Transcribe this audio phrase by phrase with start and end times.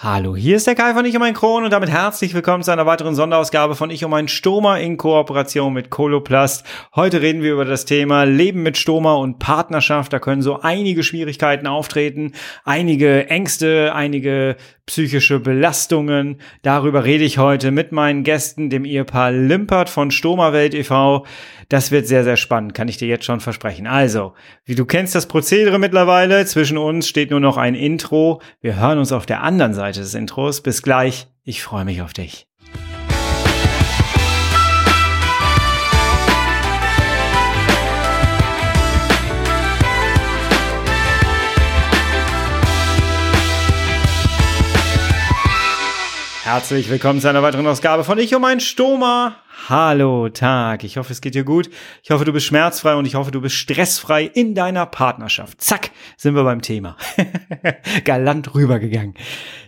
[0.00, 2.70] Hallo, hier ist der Kai von Ich um ein Kron und damit herzlich willkommen zu
[2.70, 6.64] einer weiteren Sonderausgabe von Ich um ein Stoma in Kooperation mit Coloplast.
[6.94, 10.12] Heute reden wir über das Thema Leben mit Stoma und Partnerschaft.
[10.12, 12.34] Da können so einige Schwierigkeiten auftreten,
[12.64, 14.54] einige Ängste, einige
[14.88, 16.40] psychische Belastungen.
[16.62, 21.24] Darüber rede ich heute mit meinen Gästen, dem Ehepaar Limpert von Stomawelt e.V.
[21.68, 23.86] Das wird sehr, sehr spannend, kann ich dir jetzt schon versprechen.
[23.86, 28.40] Also, wie du kennst das Prozedere mittlerweile, zwischen uns steht nur noch ein Intro.
[28.60, 30.62] Wir hören uns auf der anderen Seite des Intros.
[30.62, 32.47] Bis gleich, ich freue mich auf dich.
[46.50, 49.36] Herzlich willkommen zu einer weiteren Ausgabe von Ich um ein Stoma.
[49.68, 51.68] Hallo Tag, ich hoffe es geht dir gut.
[52.02, 55.60] Ich hoffe du bist schmerzfrei und ich hoffe du bist stressfrei in deiner Partnerschaft.
[55.60, 56.96] Zack, sind wir beim Thema.
[58.04, 59.12] Galant rübergegangen.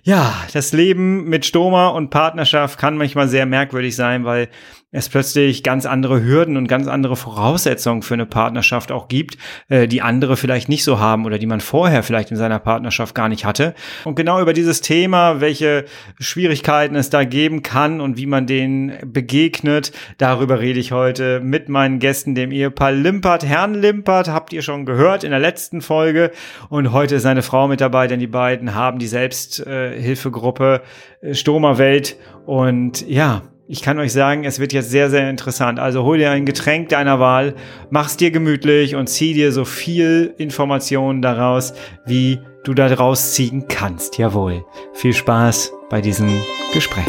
[0.04, 4.48] Ja, das Leben mit Stoma und Partnerschaft kann manchmal sehr merkwürdig sein, weil
[4.92, 9.38] es plötzlich ganz andere Hürden und ganz andere Voraussetzungen für eine Partnerschaft auch gibt,
[9.68, 13.14] äh, die andere vielleicht nicht so haben oder die man vorher vielleicht in seiner Partnerschaft
[13.14, 13.74] gar nicht hatte.
[14.04, 15.84] Und genau über dieses Thema, welche
[16.18, 21.68] Schwierigkeiten es da geben kann und wie man denen begegnet, darüber rede ich heute mit
[21.68, 23.44] meinen Gästen, dem Ehepaar Limpert.
[23.44, 26.32] Herrn Limpert habt ihr schon gehört in der letzten Folge
[26.68, 30.82] und heute ist seine Frau mit dabei, denn die beiden haben die Selbsthilfegruppe
[31.20, 35.78] äh, Stoma Welt und ja, ich kann euch sagen, es wird jetzt sehr, sehr interessant.
[35.78, 37.54] Also hol dir ein Getränk deiner Wahl,
[37.88, 41.72] mach's dir gemütlich und zieh dir so viel Informationen daraus,
[42.04, 44.18] wie du da draus ziehen kannst.
[44.18, 44.64] Jawohl.
[44.92, 47.06] Viel Spaß bei diesem Gespräch.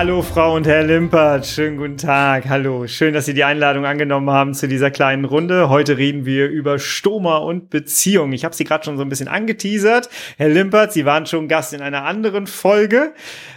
[0.00, 2.48] Hallo Frau und Herr Limpert, schönen guten Tag.
[2.48, 5.68] Hallo, schön, dass Sie die Einladung angenommen haben zu dieser kleinen Runde.
[5.68, 8.32] Heute reden wir über Stoma und Beziehung.
[8.32, 10.08] Ich habe Sie gerade schon so ein bisschen angeteasert.
[10.38, 13.12] Herr Limpert, Sie waren schon Gast in einer anderen Folge.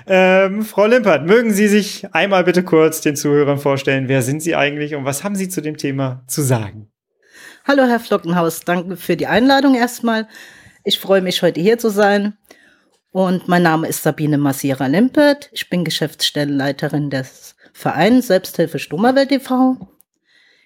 [0.06, 4.53] Ähm, Frau Limpert, mögen Sie sich einmal bitte kurz den Zuhörern vorstellen, wer sind Sie
[4.53, 6.92] eigentlich und was haben Sie zu dem Thema zu sagen?
[7.66, 10.28] Hallo Herr Flockenhaus, danke für die Einladung erstmal.
[10.84, 12.34] Ich freue mich, heute hier zu sein.
[13.13, 15.51] Und mein Name ist Sabine Massira Limpert.
[15.51, 19.78] Ich bin Geschäftsstellenleiterin des Vereins Selbsthilfe Stummerwelt e.V.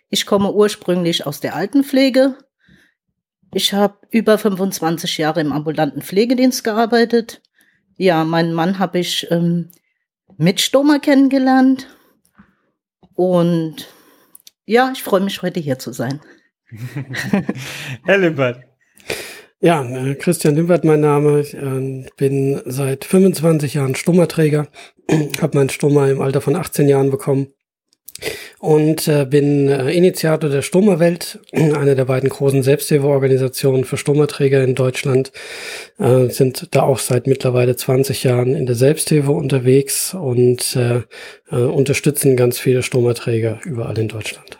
[0.09, 2.37] Ich komme ursprünglich aus der Altenpflege.
[3.53, 7.41] Ich habe über 25 Jahre im ambulanten Pflegedienst gearbeitet.
[7.97, 9.69] Ja, meinen Mann habe ich ähm,
[10.37, 11.87] mit Stoma kennengelernt.
[13.13, 13.89] Und
[14.63, 16.21] ja, ich freue mich, heute hier zu sein.
[18.05, 18.66] Herr Limpert,
[19.59, 21.41] ja, äh, Christian Limbert mein Name.
[21.41, 24.67] Ich äh, bin seit 25 Jahren Stummerträger,
[25.41, 27.47] habe meinen Stummer im Alter von 18 Jahren bekommen
[28.59, 35.31] und äh, bin Initiator der Stummerwelt, eine der beiden großen Selbsthilfeorganisationen für Stummerträger in Deutschland,
[35.97, 40.77] sind da auch seit mittlerweile 20 Jahren in der Selbsthilfe unterwegs und
[41.49, 44.59] unterstützen ganz viele Stummerträger überall in Deutschland.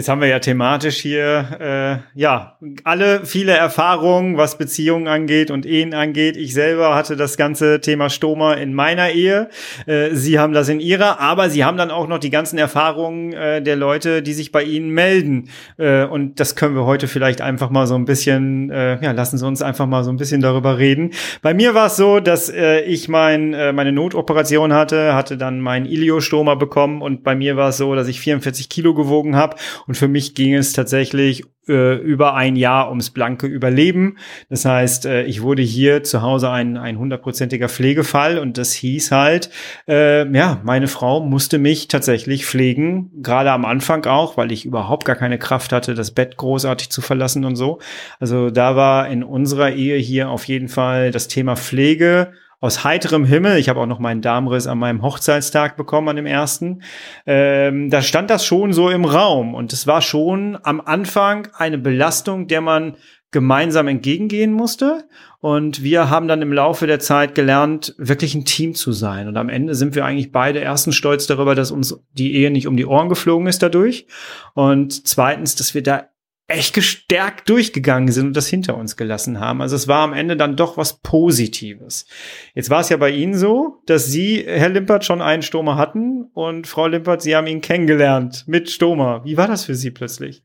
[0.00, 5.66] Jetzt haben wir ja thematisch hier, äh, ja, alle viele Erfahrungen, was Beziehungen angeht und
[5.66, 6.38] Ehen angeht.
[6.38, 9.50] Ich selber hatte das ganze Thema Stoma in meiner Ehe.
[9.84, 13.34] Äh, Sie haben das in Ihrer, aber Sie haben dann auch noch die ganzen Erfahrungen
[13.34, 15.50] äh, der Leute, die sich bei Ihnen melden.
[15.76, 19.36] Äh, und das können wir heute vielleicht einfach mal so ein bisschen, äh, ja, lassen
[19.36, 21.10] Sie uns einfach mal so ein bisschen darüber reden.
[21.42, 25.60] Bei mir war es so, dass äh, ich mein, äh, meine Notoperation hatte, hatte dann
[25.60, 29.56] mein Iliostoma bekommen und bei mir war es so, dass ich 44 Kilo gewogen habe
[29.90, 34.18] und für mich ging es tatsächlich äh, über ein Jahr ums blanke Überleben.
[34.48, 39.10] Das heißt, äh, ich wurde hier zu Hause ein ein hundertprozentiger Pflegefall und das hieß
[39.10, 39.50] halt,
[39.88, 45.06] äh, ja, meine Frau musste mich tatsächlich pflegen, gerade am Anfang auch, weil ich überhaupt
[45.06, 47.80] gar keine Kraft hatte, das Bett großartig zu verlassen und so.
[48.20, 53.24] Also da war in unserer Ehe hier auf jeden Fall das Thema Pflege aus heiterem
[53.24, 53.56] Himmel.
[53.56, 56.82] Ich habe auch noch meinen Darmriss an meinem Hochzeitstag bekommen, an dem ersten.
[57.26, 59.54] Ähm, da stand das schon so im Raum.
[59.54, 62.96] Und es war schon am Anfang eine Belastung, der man
[63.30, 65.04] gemeinsam entgegengehen musste.
[65.38, 69.26] Und wir haben dann im Laufe der Zeit gelernt, wirklich ein Team zu sein.
[69.26, 72.66] Und am Ende sind wir eigentlich beide erstens stolz darüber, dass uns die Ehe nicht
[72.66, 74.06] um die Ohren geflogen ist dadurch.
[74.52, 76.09] Und zweitens, dass wir da
[76.50, 79.62] echt gestärkt durchgegangen sind und das hinter uns gelassen haben.
[79.62, 82.06] Also es war am Ende dann doch was Positives.
[82.54, 86.24] Jetzt war es ja bei Ihnen so, dass Sie, Herr Limpert, schon einen Stoma hatten
[86.34, 89.22] und Frau Limpert, Sie haben ihn kennengelernt mit Stoma.
[89.24, 90.42] Wie war das für Sie plötzlich?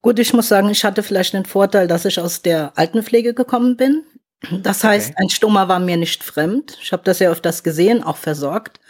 [0.00, 3.76] Gut, ich muss sagen, ich hatte vielleicht den Vorteil, dass ich aus der Altenpflege gekommen
[3.76, 4.02] bin.
[4.62, 5.22] Das heißt, okay.
[5.22, 6.78] ein Stoma war mir nicht fremd.
[6.80, 8.80] Ich habe das ja öfters gesehen, auch versorgt.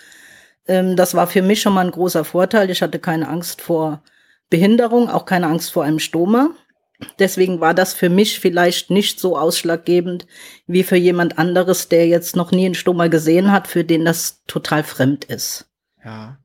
[0.68, 2.70] Ähm, das war für mich schon mal ein großer Vorteil.
[2.70, 4.02] Ich hatte keine Angst vor
[4.50, 6.50] Behinderung, auch keine Angst vor einem Stoma.
[7.18, 10.26] Deswegen war das für mich vielleicht nicht so ausschlaggebend
[10.66, 14.42] wie für jemand anderes, der jetzt noch nie einen Stoma gesehen hat, für den das
[14.46, 15.66] total fremd ist.
[16.04, 16.38] Ja.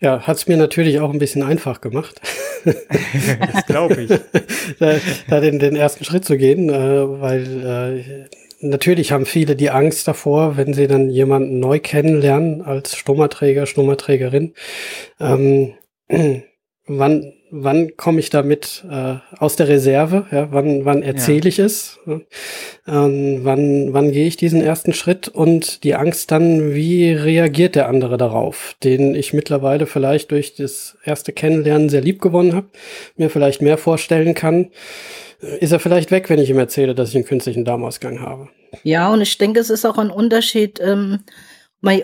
[0.00, 2.20] Ja, hat's mir natürlich auch ein bisschen einfach gemacht.
[2.64, 4.10] das glaube ich.
[4.78, 4.98] da,
[5.28, 8.28] da den, den ersten Schritt zu gehen, äh, weil äh,
[8.60, 14.54] natürlich haben viele die Angst davor, wenn sie dann jemanden neu kennenlernen als Stommerträger, Stommerträgerin.
[15.18, 15.74] Ähm,
[16.86, 20.26] wann wann komme ich damit äh, aus der Reserve?
[20.30, 21.46] Ja, wann wann erzähle ja.
[21.46, 21.98] ich es?
[22.86, 25.28] Ähm, wann wann gehe ich diesen ersten Schritt?
[25.28, 30.96] Und die Angst dann, wie reagiert der andere darauf, den ich mittlerweile vielleicht durch das
[31.04, 32.68] erste Kennenlernen sehr lieb gewonnen habe,
[33.16, 34.70] mir vielleicht mehr vorstellen kann.
[35.60, 38.48] Ist er vielleicht weg, wenn ich ihm erzähle, dass ich einen künstlichen Darmausgang habe?
[38.84, 41.20] Ja, und ich denke, es ist auch ein Unterschied, ähm,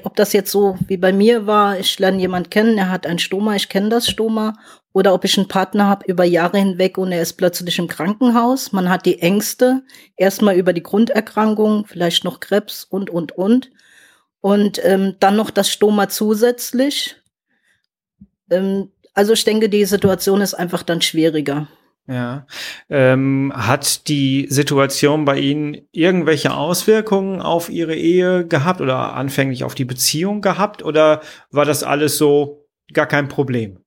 [0.03, 3.19] ob das jetzt so wie bei mir war, ich lerne jemand kennen, er hat ein
[3.19, 4.55] Stoma, ich kenne das Stoma,
[4.93, 8.73] oder ob ich einen Partner habe über Jahre hinweg und er ist plötzlich im Krankenhaus.
[8.73, 9.83] Man hat die Ängste,
[10.17, 13.71] erstmal über die Grunderkrankung, vielleicht noch Krebs und, und, und.
[14.41, 17.17] Und ähm, dann noch das Stoma zusätzlich.
[18.51, 21.69] Ähm, also ich denke, die Situation ist einfach dann schwieriger.
[22.09, 22.47] Ja.
[22.89, 29.75] Ähm, hat die Situation bei Ihnen irgendwelche Auswirkungen auf Ihre Ehe gehabt oder anfänglich auf
[29.75, 31.21] die Beziehung gehabt oder
[31.51, 33.81] war das alles so gar kein Problem?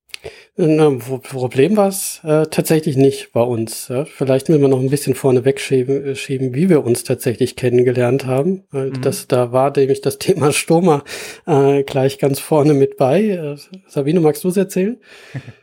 [0.54, 3.88] Na, Problem war es äh, tatsächlich nicht bei uns.
[3.88, 4.04] Ja?
[4.04, 8.26] Vielleicht will man noch ein bisschen vorne wegschieben, äh, schieben, wie wir uns tatsächlich kennengelernt
[8.26, 8.64] haben.
[8.70, 9.00] Mhm.
[9.00, 11.04] Das, da war nämlich das Thema Stoma
[11.46, 13.22] äh, gleich ganz vorne mit bei.
[13.22, 13.56] Äh,
[13.88, 14.98] Sabine, magst du es erzählen?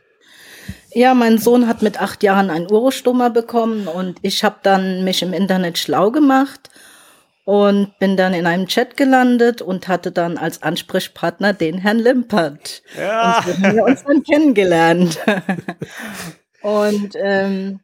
[0.92, 5.22] Ja, mein Sohn hat mit acht Jahren ein Urostoma bekommen und ich habe dann mich
[5.22, 6.70] im Internet schlau gemacht
[7.44, 12.82] und bin dann in einem Chat gelandet und hatte dann als Ansprechpartner den Herrn Limpert.
[12.98, 13.38] Ja.
[13.38, 15.18] Und so haben wir uns dann kennengelernt.
[16.62, 17.80] und ähm,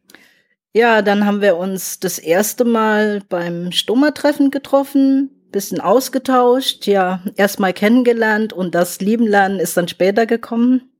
[0.72, 7.72] ja, dann haben wir uns das erste Mal beim Stoma-Treffen getroffen, bisschen ausgetauscht, ja, erstmal
[7.72, 10.95] kennengelernt und das Lieben lernen ist dann später gekommen.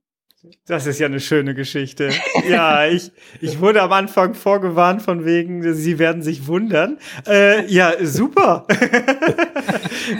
[0.65, 2.09] Das ist ja eine schöne Geschichte.
[2.49, 3.11] Ja, ich,
[3.41, 6.97] ich wurde am Anfang vorgewarnt von wegen, Sie werden sich wundern.
[7.27, 8.67] Äh, ja, super.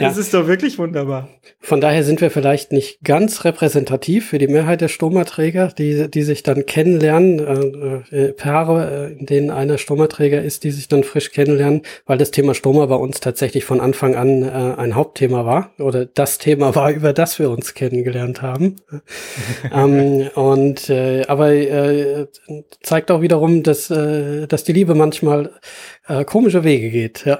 [0.16, 0.20] ja.
[0.20, 1.28] ist doch wirklich wunderbar.
[1.60, 6.22] Von daher sind wir vielleicht nicht ganz repräsentativ für die Mehrheit der Stomaträger, die, die
[6.22, 11.04] sich dann kennenlernen, äh, äh, Paare, äh, in denen einer Stomaträger ist, die sich dann
[11.04, 15.44] frisch kennenlernen, weil das Thema Stoma bei uns tatsächlich von Anfang an äh, ein Hauptthema
[15.44, 18.76] war oder das Thema war, über das wir uns kennengelernt haben.
[19.72, 22.26] ähm, und äh, aber äh,
[22.82, 25.52] zeigt auch wiederum, dass, äh, dass die Liebe manchmal
[26.08, 27.38] äh, komische Wege geht, ja.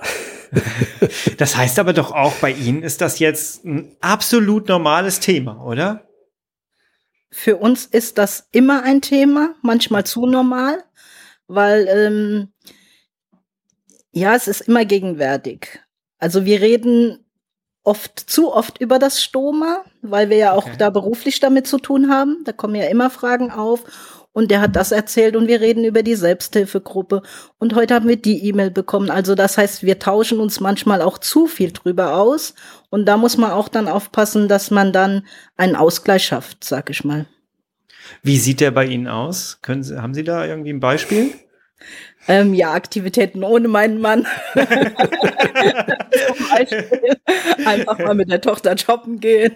[1.36, 6.08] das heißt aber doch auch, bei Ihnen ist das jetzt ein absolut normales Thema, oder?
[7.30, 10.82] Für uns ist das immer ein Thema, manchmal zu normal,
[11.46, 12.52] weil ähm,
[14.12, 15.80] ja, es ist immer gegenwärtig.
[16.18, 17.24] Also wir reden
[17.84, 20.76] oft zu oft über das Stoma, weil wir ja auch okay.
[20.78, 22.42] da beruflich damit zu tun haben.
[22.44, 23.84] Da kommen ja immer Fragen auf.
[24.32, 27.22] Und der hat das erzählt und wir reden über die Selbsthilfegruppe.
[27.58, 29.10] Und heute haben wir die E-Mail bekommen.
[29.10, 32.54] Also das heißt, wir tauschen uns manchmal auch zu viel drüber aus.
[32.90, 35.26] Und da muss man auch dann aufpassen, dass man dann
[35.56, 37.26] einen Ausgleich schafft, sag ich mal.
[38.22, 39.58] Wie sieht der bei Ihnen aus?
[39.62, 41.32] Können Sie, haben Sie da irgendwie ein Beispiel?
[42.29, 44.27] Ähm, ja, Aktivitäten ohne meinen Mann.
[44.55, 44.67] Zum
[46.51, 46.85] Beispiel
[47.65, 49.53] einfach mal mit der Tochter shoppen gehen.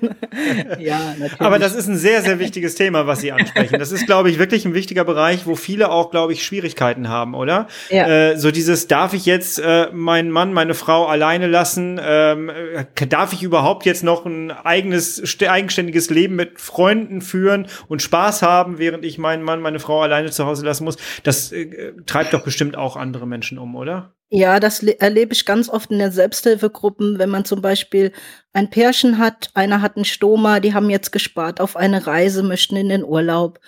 [0.78, 1.40] ja, natürlich.
[1.40, 3.78] Aber das ist ein sehr, sehr wichtiges Thema, was Sie ansprechen.
[3.78, 7.34] Das ist, glaube ich, wirklich ein wichtiger Bereich, wo viele auch, glaube ich, Schwierigkeiten haben,
[7.34, 7.68] oder?
[7.90, 8.06] Ja.
[8.06, 12.00] Äh, so dieses, darf ich jetzt äh, meinen Mann, meine Frau alleine lassen?
[12.02, 18.00] Ähm, äh, darf ich überhaupt jetzt noch ein eigenes, eigenständiges Leben mit Freunden führen und
[18.00, 20.96] Spaß haben, während ich meinen Mann, meine Frau alleine zu Hause lassen muss?
[21.22, 24.14] Das äh, treibt doch bestimmt bestimmt auch andere Menschen um, oder?
[24.30, 28.12] Ja, das erlebe ich ganz oft in den Selbsthilfegruppen, wenn man zum Beispiel
[28.52, 32.76] ein Pärchen hat, einer hat einen Stoma, die haben jetzt gespart auf eine Reise, möchten
[32.76, 33.58] in den Urlaub.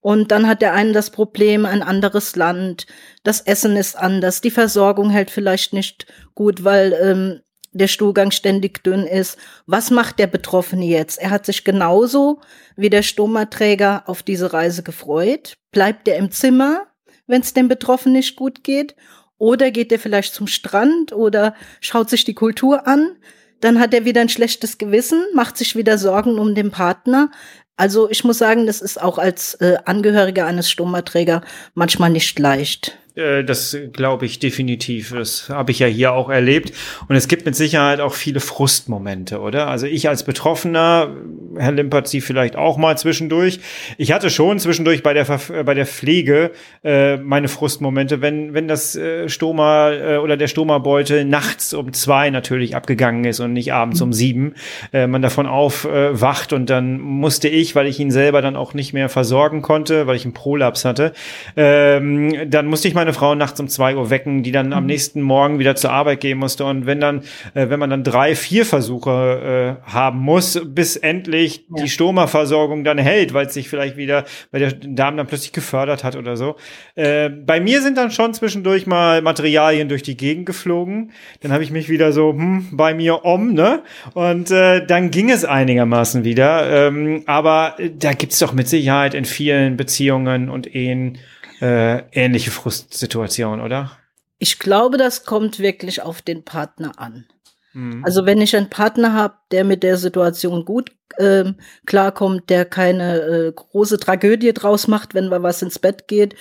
[0.00, 2.86] Und dann hat der eine das Problem, ein anderes Land,
[3.24, 7.40] das Essen ist anders, die Versorgung hält vielleicht nicht gut, weil ähm,
[7.72, 9.38] der Stuhlgang ständig dünn ist.
[9.66, 11.18] Was macht der Betroffene jetzt?
[11.18, 12.40] Er hat sich genauso
[12.76, 15.54] wie der Stomaträger auf diese Reise gefreut.
[15.72, 16.86] Bleibt er im Zimmer?
[17.26, 18.94] Wenn es dem Betroffenen nicht gut geht.
[19.38, 23.16] Oder geht er vielleicht zum Strand oder schaut sich die Kultur an.
[23.60, 27.30] Dann hat er wieder ein schlechtes Gewissen, macht sich wieder Sorgen um den Partner.
[27.76, 31.42] Also ich muss sagen, das ist auch als äh, Angehöriger eines Stommerträger
[31.74, 32.98] manchmal nicht leicht.
[33.16, 35.12] Äh, das glaube ich definitiv.
[35.12, 36.72] Das habe ich ja hier auch erlebt.
[37.08, 39.68] Und es gibt mit Sicherheit auch viele Frustmomente, oder?
[39.68, 41.14] Also ich als Betroffener,
[41.56, 43.60] Herr Limpert, Sie vielleicht auch mal zwischendurch.
[43.96, 45.24] Ich hatte schon zwischendurch bei der,
[45.64, 46.52] bei der Pflege
[46.84, 52.30] äh, meine Frustmomente, wenn, wenn das äh, Stoma äh, oder der Stoma-Beutel nachts um zwei
[52.30, 54.54] natürlich abgegangen ist und nicht abends um sieben,
[54.92, 58.92] äh, man davon aufwacht und dann musste ich, weil ich ihn selber dann auch nicht
[58.92, 61.12] mehr versorgen konnte, weil ich einen Prolaps hatte,
[61.56, 64.88] ähm, dann musste ich meine Frau nachts um zwei Uhr wecken, die dann am mhm.
[64.88, 66.64] nächsten Morgen wieder zur Arbeit gehen musste.
[66.64, 67.20] Und wenn dann,
[67.54, 71.84] äh, wenn man dann drei, vier Versuche äh, haben muss, bis endlich ja.
[71.84, 76.02] die Stoma-Versorgung dann hält, weil es sich vielleicht wieder, weil der Darm dann plötzlich gefördert
[76.02, 76.56] hat oder so.
[76.96, 81.12] Äh, bei mir sind dann schon zwischendurch mal Materialien durch die Gegend geflogen.
[81.42, 83.84] Dann habe ich mich wieder so hm, bei mir um, ne?
[84.14, 86.88] Und äh, dann ging es einigermaßen wieder.
[86.88, 91.18] Ähm, aber da gibt's doch mit Sicherheit in vielen Beziehungen und Ehen
[91.60, 93.92] äh, ähnliche Frustsituation, oder?
[94.38, 97.26] Ich glaube, das kommt wirklich auf den Partner an.
[97.72, 98.04] Mhm.
[98.04, 101.52] Also wenn ich einen Partner habe, der mit der Situation gut äh,
[101.86, 106.34] klarkommt, der keine äh, große Tragödie draus macht, wenn man was ins Bett geht,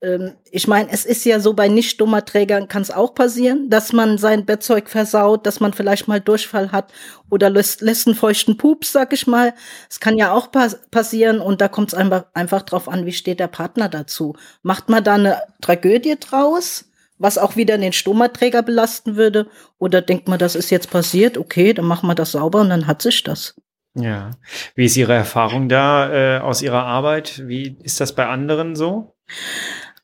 [0.00, 3.68] ähm, ich meine, es ist ja so, bei nicht dummer Trägern kann es auch passieren,
[3.70, 6.92] dass man sein Bettzeug versaut, dass man vielleicht mal Durchfall hat
[7.30, 9.54] oder lässt, lässt einen feuchten Pups, sag ich mal.
[9.90, 13.12] Es kann ja auch pas passieren und da kommt es einfach, einfach drauf an, wie
[13.12, 14.36] steht der Partner dazu.
[14.62, 16.84] Macht man da eine Tragödie draus?
[17.20, 19.48] was auch wieder den Stomaträger belasten würde?
[19.78, 22.86] Oder denkt man, das ist jetzt passiert, okay, dann machen wir das sauber und dann
[22.86, 23.56] hat sich das.
[23.94, 24.30] Ja.
[24.76, 27.42] Wie ist Ihre Erfahrung da äh, aus Ihrer Arbeit?
[27.48, 29.16] Wie ist das bei anderen so?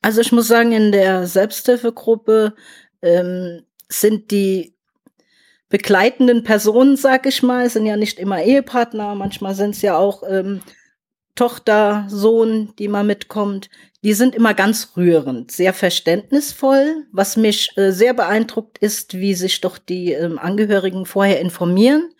[0.05, 2.53] Also ich muss sagen, in der Selbsthilfegruppe
[3.01, 4.75] ähm, sind die
[5.69, 10.21] begleitenden Personen, sag ich mal, sind ja nicht immer Ehepartner, manchmal sind es ja auch
[10.29, 10.61] ähm,
[11.33, 13.71] Tochter, Sohn, die mal mitkommt.
[14.03, 17.07] Die sind immer ganz rührend, sehr verständnisvoll.
[17.11, 22.11] Was mich äh, sehr beeindruckt ist, wie sich doch die ähm, Angehörigen vorher informieren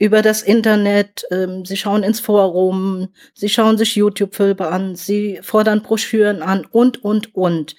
[0.00, 1.24] über das Internet.
[1.30, 7.04] Ähm, sie schauen ins Forum, sie schauen sich YouTube-Filme an, sie fordern Broschüren an und,
[7.04, 7.76] und, und.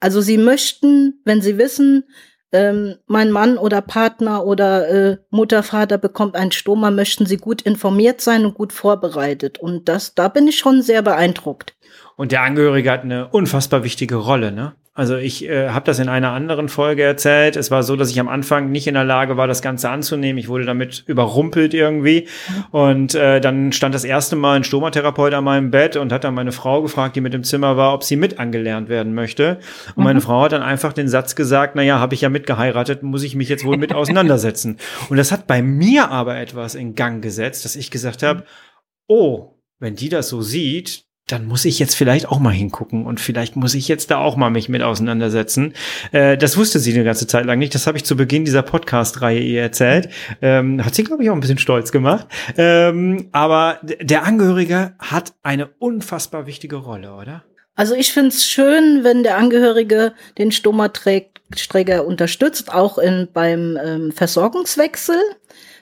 [0.00, 2.04] Also sie möchten, wenn sie wissen,
[2.52, 7.62] ähm, mein Mann oder Partner oder äh, Mutter, Vater bekommt einen Stoma, möchten sie gut
[7.62, 9.58] informiert sein und gut vorbereitet.
[9.58, 11.74] Und das, da bin ich schon sehr beeindruckt.
[12.16, 14.76] Und der Angehörige hat eine unfassbar wichtige Rolle, ne?
[14.96, 17.56] Also ich äh, habe das in einer anderen Folge erzählt.
[17.56, 20.38] Es war so, dass ich am Anfang nicht in der Lage war, das Ganze anzunehmen.
[20.38, 22.28] Ich wurde damit überrumpelt irgendwie.
[22.70, 26.34] Und äh, dann stand das erste Mal ein Stomatherapeut an meinem Bett und hat dann
[26.34, 29.58] meine Frau gefragt, die mit im Zimmer war, ob sie mit angelernt werden möchte.
[29.96, 30.04] Und mhm.
[30.04, 33.34] meine Frau hat dann einfach den Satz gesagt, naja, habe ich ja mitgeheiratet, muss ich
[33.34, 34.78] mich jetzt wohl mit auseinandersetzen.
[35.08, 38.44] Und das hat bei mir aber etwas in Gang gesetzt, dass ich gesagt habe,
[39.08, 43.18] oh, wenn die das so sieht, dann muss ich jetzt vielleicht auch mal hingucken und
[43.18, 45.72] vielleicht muss ich jetzt da auch mal mich mit auseinandersetzen.
[46.12, 47.74] Äh, das wusste sie eine ganze Zeit lang nicht.
[47.74, 50.10] Das habe ich zu Beginn dieser Podcast-Reihe ihr erzählt.
[50.42, 52.26] Ähm, hat sie, glaube ich, auch ein bisschen stolz gemacht.
[52.58, 57.44] Ähm, aber der Angehörige hat eine unfassbar wichtige Rolle, oder?
[57.74, 64.12] Also ich finde es schön, wenn der Angehörige den Stomaträger unterstützt, auch in, beim ähm,
[64.12, 65.16] Versorgungswechsel.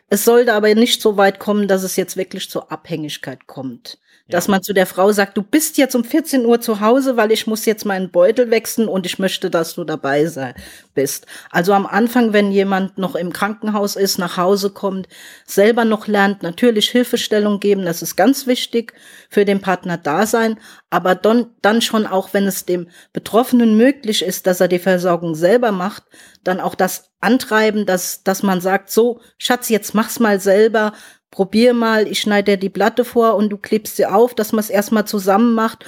[0.09, 3.99] Es sollte aber nicht so weit kommen, dass es jetzt wirklich zur Abhängigkeit kommt.
[4.29, 7.33] Dass man zu der Frau sagt, du bist jetzt um 14 Uhr zu Hause, weil
[7.33, 10.55] ich muss jetzt meinen Beutel wechseln und ich möchte, dass du dabei sei,
[10.95, 11.27] bist.
[11.51, 15.09] Also am Anfang, wenn jemand noch im Krankenhaus ist, nach Hause kommt,
[15.47, 18.95] selber noch lernt, natürlich Hilfestellung geben, das ist ganz wichtig
[19.29, 20.59] für den Partner da sein,
[20.91, 25.35] aber dann, dann schon auch, wenn es dem Betroffenen möglich ist, dass er die Versorgung
[25.35, 26.05] selber macht,
[26.45, 30.93] dann auch das antreiben, dass, dass man sagt, so, Schatz, jetzt mach's mal selber,
[31.33, 34.61] probier mal, ich schneide dir die Platte vor und du klebst sie auf, dass man
[34.61, 35.85] es erstmal zusammen macht,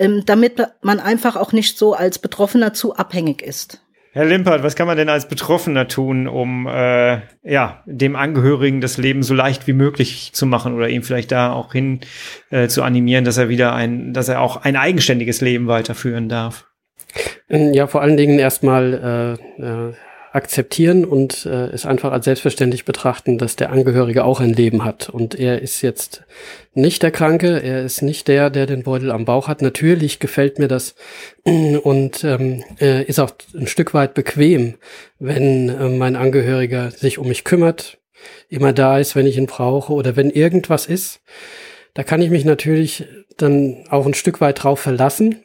[0.00, 3.80] ähm, damit man einfach auch nicht so als Betroffener zu abhängig ist.
[4.12, 8.96] Herr Limpert, was kann man denn als Betroffener tun, um äh, ja dem Angehörigen das
[8.96, 12.00] Leben so leicht wie möglich zu machen oder ihm vielleicht da auch hin
[12.50, 16.64] äh, zu animieren, dass er wieder ein, dass er auch ein eigenständiges Leben weiterführen darf?
[17.50, 19.92] Ja, vor allen Dingen erstmal äh, äh,
[20.36, 25.08] akzeptieren und äh, es einfach als selbstverständlich betrachten, dass der Angehörige auch ein Leben hat.
[25.08, 26.22] Und er ist jetzt
[26.74, 29.62] nicht der Kranke, er ist nicht der, der den Beutel am Bauch hat.
[29.62, 30.94] Natürlich gefällt mir das
[31.44, 34.74] und ähm, äh, ist auch ein Stück weit bequem,
[35.18, 37.98] wenn äh, mein Angehöriger sich um mich kümmert,
[38.50, 41.20] immer da ist, wenn ich ihn brauche oder wenn irgendwas ist.
[41.94, 43.06] Da kann ich mich natürlich
[43.38, 45.40] dann auch ein Stück weit drauf verlassen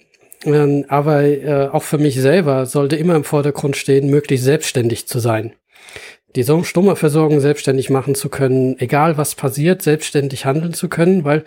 [0.45, 5.19] ähm, aber äh, auch für mich selber sollte immer im Vordergrund stehen, möglichst selbstständig zu
[5.19, 5.53] sein.
[6.35, 11.43] Die Stummerversorgung selbstständig machen zu können, egal was passiert, selbstständig handeln zu können, weil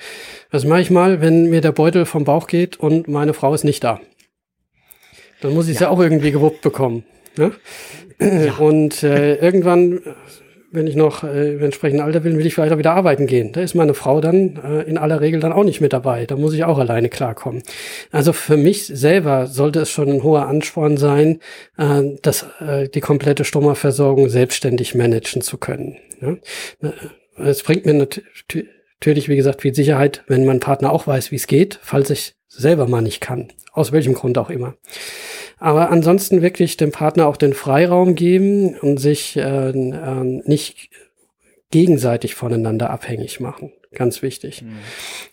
[0.50, 3.64] was mache ich mal, wenn mir der Beutel vom Bauch geht und meine Frau ist
[3.64, 4.00] nicht da?
[5.40, 5.86] Dann muss ich es ja.
[5.86, 5.92] ja.
[5.92, 7.04] auch irgendwie gewuppt bekommen.
[7.36, 7.52] Ne?
[8.20, 8.54] Ja.
[8.58, 10.00] Und äh, irgendwann
[10.75, 13.52] wenn ich noch äh, entsprechend Alter bin, will ich vielleicht auch wieder arbeiten gehen.
[13.52, 16.26] Da ist meine Frau dann äh, in aller Regel dann auch nicht mit dabei.
[16.26, 17.62] Da muss ich auch alleine klarkommen.
[18.11, 21.40] Also für mich selber sollte es schon ein hoher Ansporn sein,
[21.78, 25.97] äh, dass äh, die komplette Stromerversorgung selbstständig managen zu können.
[26.21, 26.37] Ja?
[26.83, 26.93] Äh,
[27.49, 28.69] es bringt mir natürlich,
[29.06, 32.88] wie gesagt, viel Sicherheit, wenn mein Partner auch weiß, wie es geht, falls ich selber
[32.88, 33.52] mal nicht kann.
[33.73, 34.75] Aus welchem Grund auch immer.
[35.58, 40.90] Aber ansonsten wirklich dem Partner auch den Freiraum geben und sich äh, äh, nicht
[41.70, 43.73] gegenseitig voneinander abhängig machen.
[43.92, 44.62] Ganz wichtig.
[44.62, 44.76] Mhm.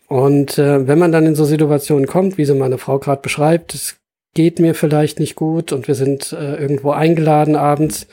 [0.07, 3.73] Und äh, wenn man dann in so Situationen kommt, wie sie meine Frau gerade beschreibt,
[3.73, 3.97] es
[4.33, 8.07] geht mir vielleicht nicht gut und wir sind äh, irgendwo eingeladen abends,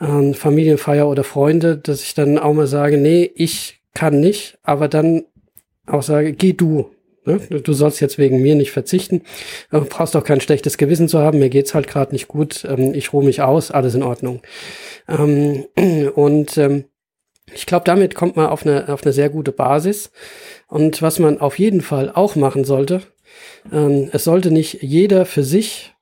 [0.00, 4.88] äh, Familienfeier oder Freunde, dass ich dann auch mal sage, nee, ich kann nicht, aber
[4.88, 5.24] dann
[5.86, 6.90] auch sage, geh du,
[7.26, 7.40] Ne?
[7.40, 9.22] Du sollst jetzt wegen mir nicht verzichten.
[9.72, 11.40] Du brauchst auch kein schlechtes Gewissen zu haben.
[11.40, 12.64] Mir geht's halt gerade nicht gut.
[12.64, 13.72] Ähm, ich ruhe mich aus.
[13.72, 14.42] Alles in Ordnung.
[15.08, 15.66] Ähm,
[16.14, 16.84] und ähm,
[17.52, 20.12] ich glaube, damit kommt man auf eine, auf eine sehr gute Basis.
[20.68, 23.02] Und was man auf jeden Fall auch machen sollte,
[23.70, 25.95] es sollte nicht jeder für sich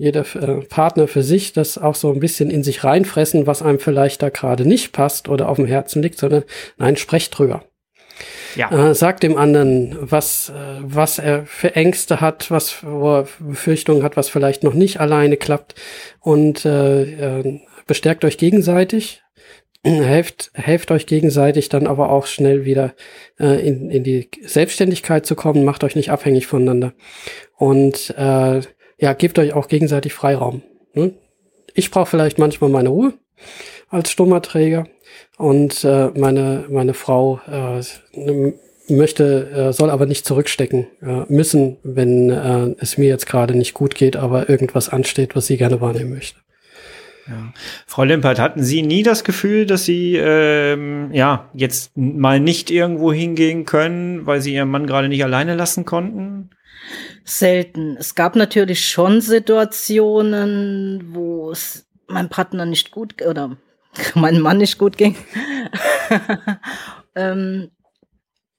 [0.00, 3.78] jeder äh, Partner für sich das auch so ein bisschen in sich reinfressen, was einem
[3.78, 6.44] vielleicht da gerade nicht passt oder auf dem Herzen liegt, sondern
[6.78, 7.64] nein, sprecht drüber.
[8.56, 8.90] Ja.
[8.90, 14.16] Äh, sagt dem anderen, was, äh, was er für Ängste hat, was er Befürchtungen hat,
[14.16, 15.74] was vielleicht noch nicht alleine klappt
[16.18, 19.22] und äh, äh, bestärkt euch gegenseitig.
[19.84, 22.94] Helft, helft euch gegenseitig dann aber auch schnell wieder
[23.38, 26.94] äh, in, in die Selbstständigkeit zu kommen, macht euch nicht abhängig voneinander
[27.58, 28.60] und äh,
[29.00, 30.62] ja, gebt euch auch gegenseitig Freiraum.
[30.94, 31.12] Ne?
[31.74, 33.14] Ich brauche vielleicht manchmal meine Ruhe
[33.88, 34.86] als Stummerträger
[35.38, 37.82] und äh, meine, meine Frau äh,
[38.88, 43.74] möchte, äh, soll aber nicht zurückstecken äh, müssen, wenn äh, es mir jetzt gerade nicht
[43.74, 46.38] gut geht, aber irgendwas ansteht, was sie gerne wahrnehmen möchte.
[47.28, 47.52] Ja.
[47.86, 53.12] Frau Limpert, hatten Sie nie das Gefühl, dass Sie ähm, ja jetzt mal nicht irgendwo
[53.12, 56.50] hingehen können, weil Sie Ihren Mann gerade nicht alleine lassen konnten?
[57.24, 57.96] Selten.
[57.98, 63.56] Es gab natürlich schon Situationen, wo es meinem Partner nicht gut oder
[64.14, 65.16] meinem Mann nicht gut ging.
[67.14, 67.70] ähm,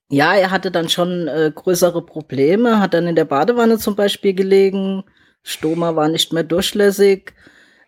[0.09, 4.33] ja, er hatte dann schon äh, größere Probleme, hat dann in der Badewanne zum Beispiel
[4.33, 5.03] gelegen,
[5.41, 7.33] Stoma war nicht mehr durchlässig,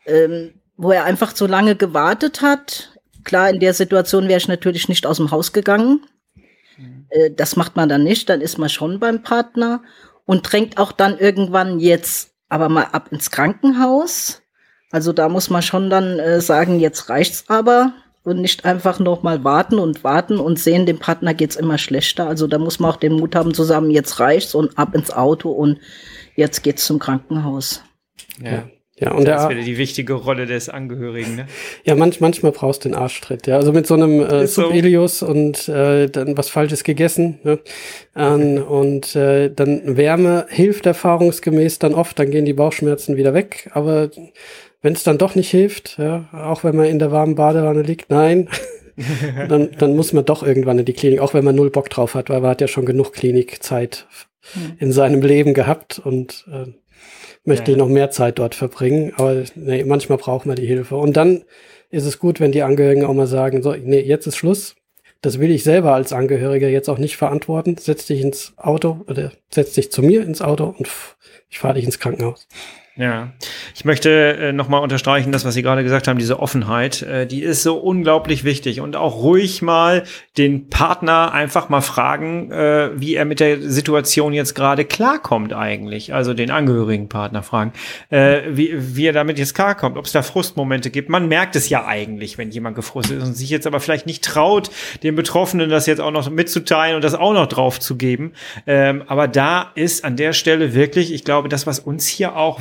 [0.06, 2.98] ähm, wo er einfach zu lange gewartet hat.
[3.24, 6.06] Klar, in der Situation wäre ich natürlich nicht aus dem Haus gegangen.
[6.78, 7.06] Mhm.
[7.10, 9.84] Äh, das macht man dann nicht, dann ist man schon beim Partner
[10.26, 14.42] und drängt auch dann irgendwann jetzt aber mal ab ins Krankenhaus.
[14.92, 19.24] Also da muss man schon dann äh, sagen, jetzt reicht's aber und nicht einfach noch
[19.24, 22.28] mal warten und warten und sehen, dem Partner geht's immer schlechter.
[22.28, 25.52] Also da muss man auch den Mut haben, zusammen jetzt reicht's und ab ins Auto
[25.52, 25.80] und
[26.36, 27.84] jetzt geht's zum Krankenhaus.
[28.40, 28.66] Ja.
[29.00, 31.48] Ja, und das ist wieder die wichtige Rolle des Angehörigen, ne?
[31.84, 33.56] Ja, manch, manchmal brauchst du den Arschtritt, ja.
[33.56, 35.28] Also mit so einem äh, Subelius so.
[35.28, 37.60] und äh, dann was Falsches gegessen, ne?
[38.16, 43.70] Ähm, und äh, dann Wärme hilft erfahrungsgemäß dann oft, dann gehen die Bauchschmerzen wieder weg,
[43.74, 44.12] aber
[44.84, 48.12] wenn es dann doch nicht hilft, ja, auch wenn man in der warmen Badewanne liegt,
[48.12, 48.48] nein,
[49.50, 52.14] dann, dann muss man doch irgendwann in die Klinik, auch wenn man null Bock drauf
[52.14, 54.06] hat, weil man hat ja schon genug Klinikzeit
[54.54, 54.74] hm.
[54.78, 56.72] in seinem Leben gehabt und äh,
[57.46, 57.78] möchte ja.
[57.78, 59.14] noch mehr Zeit dort verbringen.
[59.18, 60.96] Aber nee, manchmal braucht man die Hilfe.
[60.96, 61.44] Und dann
[61.90, 64.76] ist es gut, wenn die Angehörigen auch mal sagen, so, nee, jetzt ist Schluss.
[65.22, 67.78] Das will ich selber als Angehöriger jetzt auch nicht verantworten.
[67.78, 70.90] Setz dich ins Auto oder setz dich zu mir ins Auto und
[71.50, 72.48] ich fahre dich ins Krankenhaus.
[72.96, 73.34] Ja,
[73.74, 77.42] ich möchte äh, nochmal unterstreichen, das, was Sie gerade gesagt haben, diese Offenheit, äh, die
[77.42, 80.04] ist so unglaublich wichtig und auch ruhig mal
[80.38, 86.14] den Partner einfach mal fragen, äh, wie er mit der Situation jetzt gerade klarkommt eigentlich,
[86.14, 87.74] also den angehörigen Partner fragen,
[88.12, 91.10] äh, wie, wie er damit jetzt klarkommt, ob es da Frustmomente gibt.
[91.10, 94.24] Man merkt es ja eigentlich, wenn jemand gefrustet ist und sich jetzt aber vielleicht nicht
[94.24, 94.70] traut,
[95.02, 98.34] dem Betroffenen das jetzt auch noch mitzuteilen und das auch noch drauf zu geben.
[98.68, 102.60] Ähm, aber da ist an der Stelle wirklich, ich glaube, das, was uns hier auch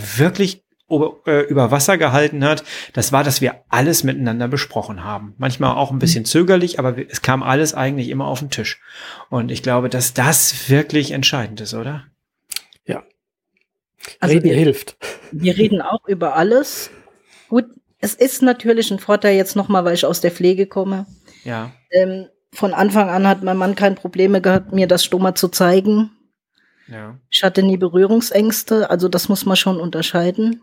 [1.26, 5.34] äh, über Wasser gehalten hat, das war, dass wir alles miteinander besprochen haben.
[5.38, 8.80] Manchmal auch ein bisschen zögerlich, aber es kam alles eigentlich immer auf den Tisch.
[9.30, 12.04] Und ich glaube, dass das wirklich entscheidend ist, oder?
[12.86, 13.02] Ja.
[14.20, 14.96] Also reden wir, hilft.
[15.30, 16.90] Wir reden auch über alles.
[17.48, 17.66] Gut,
[18.00, 21.06] es ist natürlich ein Vorteil jetzt nochmal, weil ich aus der Pflege komme.
[21.44, 21.72] Ja.
[21.90, 26.10] Ähm, von Anfang an hat mein Mann keine Probleme gehabt, mir das Stoma zu zeigen.
[26.92, 27.18] Ja.
[27.30, 30.62] Ich hatte nie Berührungsängste, also das muss man schon unterscheiden.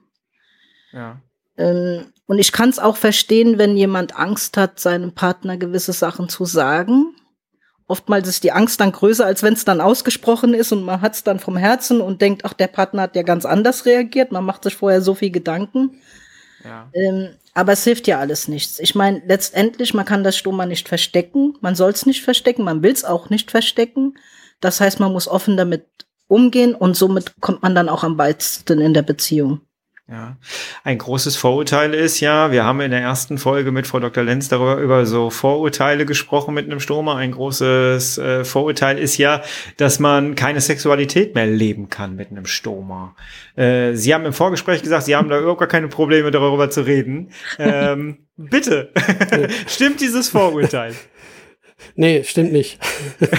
[0.92, 1.22] Ja.
[1.58, 6.30] Ähm, und ich kann es auch verstehen, wenn jemand Angst hat, seinem Partner gewisse Sachen
[6.30, 7.16] zu sagen
[7.90, 11.16] Oftmals ist die Angst dann größer, als wenn es dann ausgesprochen ist und man hat
[11.16, 14.32] es dann vom Herzen und denkt, ach, der Partner hat ja ganz anders reagiert.
[14.32, 16.00] Man macht sich vorher so viel Gedanken.
[16.64, 16.88] Ja.
[16.94, 18.78] Ähm, aber es hilft ja alles nichts.
[18.78, 21.58] Ich meine, letztendlich, man kann das Stoma nicht verstecken.
[21.62, 24.20] Man soll es nicht verstecken, man will es auch nicht verstecken.
[24.62, 25.88] Das heißt, man muss offen damit
[26.30, 29.62] umgehen und somit kommt man dann auch am weitesten in der Beziehung.
[30.12, 30.38] Ja,
[30.84, 34.24] ein großes Vorurteil ist ja, wir haben in der ersten Folge mit Frau Dr.
[34.24, 37.16] Lenz darüber über so Vorurteile gesprochen mit einem Stoma.
[37.16, 39.44] Ein großes äh, Vorurteil ist ja,
[39.78, 43.16] dass man keine Sexualität mehr leben kann mit einem Stoma.
[43.56, 46.82] Äh, Sie haben im Vorgespräch gesagt, Sie haben da überhaupt gar keine Probleme darüber zu
[46.82, 47.30] reden.
[47.60, 48.92] Ähm, bitte,
[49.68, 50.96] stimmt dieses Vorurteil?
[51.96, 52.80] Nee, stimmt nicht.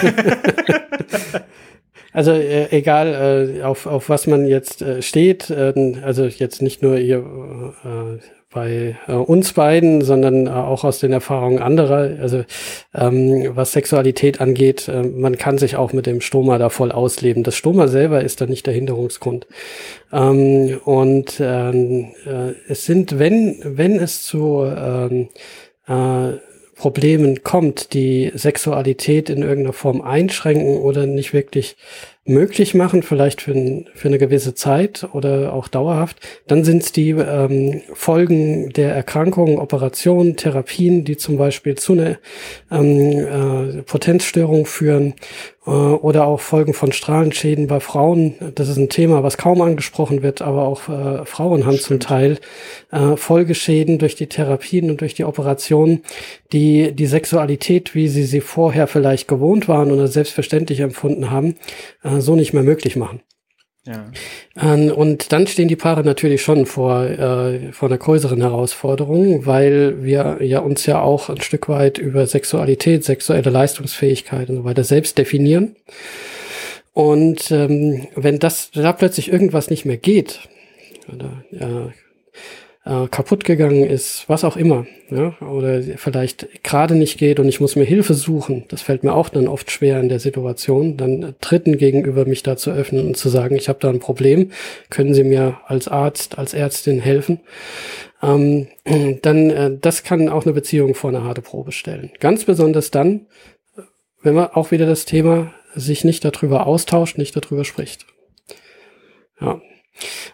[2.13, 6.83] Also äh, egal, äh, auf, auf was man jetzt äh, steht, äh, also jetzt nicht
[6.83, 7.19] nur hier
[7.85, 8.19] äh,
[8.53, 12.17] bei äh, uns beiden, sondern äh, auch aus den Erfahrungen anderer.
[12.21, 12.45] Also
[12.95, 17.45] ähm, was Sexualität angeht, man kann sich auch mit dem Stoma da voll ausleben.
[17.45, 19.47] Das Stoma selber ist da nicht der Hinderungsgrund.
[20.13, 25.29] Ähm, und ähm, äh, es sind, wenn, wenn es zu ähm,
[25.87, 26.39] äh,
[26.81, 31.77] Problemen kommt, die Sexualität in irgendeiner Form einschränken oder nicht wirklich
[32.27, 33.55] möglich machen, vielleicht für,
[33.95, 39.59] für eine gewisse Zeit oder auch dauerhaft, dann sind es die ähm, Folgen der Erkrankungen,
[39.59, 42.19] Operationen, Therapien, die zum Beispiel zu einer
[42.71, 45.15] ähm, äh, Potenzstörung führen
[45.67, 48.35] äh, oder auch Folgen von Strahlenschäden bei Frauen.
[48.55, 51.87] Das ist ein Thema, was kaum angesprochen wird, aber auch äh, Frauen haben Stimmt.
[51.87, 52.39] zum Teil
[52.91, 56.03] äh, Folgeschäden durch die Therapien und durch die Operationen,
[56.53, 61.57] die die Sexualität, wie sie sie vorher vielleicht gewohnt waren oder selbstverständlich empfunden haben,
[62.03, 63.21] äh, so nicht mehr möglich machen.
[63.87, 64.11] Ja.
[64.61, 70.03] Ähm, und dann stehen die Paare natürlich schon vor, äh, vor einer größeren Herausforderung, weil
[70.03, 74.85] wir ja uns ja auch ein Stück weit über Sexualität, sexuelle Leistungsfähigkeit und so weiter
[74.85, 75.77] selbst definieren.
[76.93, 80.41] Und ähm, wenn das da plötzlich irgendwas nicht mehr geht,
[81.13, 81.93] oder, ja,
[82.85, 87.61] äh, kaputt gegangen ist, was auch immer, ja, oder vielleicht gerade nicht geht und ich
[87.61, 91.35] muss mir Hilfe suchen, das fällt mir auch dann oft schwer in der Situation, dann
[91.41, 94.51] Dritten gegenüber mich da zu öffnen und zu sagen, ich habe da ein Problem,
[94.89, 97.41] können Sie mir als Arzt, als Ärztin helfen?
[98.23, 98.69] Ähm,
[99.23, 102.11] dann, äh, das kann auch eine Beziehung vor eine harte Probe stellen.
[102.21, 103.27] Ganz besonders dann,
[104.23, 108.07] wenn man auch wieder das Thema sich nicht darüber austauscht, nicht darüber spricht.
[109.41, 109.61] Ja.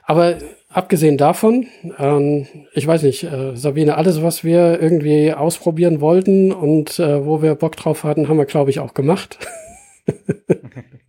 [0.05, 0.39] Aber
[0.77, 1.67] abgesehen davon,
[1.99, 7.41] ähm, ich weiß nicht, äh, Sabine, alles, was wir irgendwie ausprobieren wollten und äh, wo
[7.41, 9.39] wir Bock drauf hatten, haben wir, glaube ich, auch gemacht.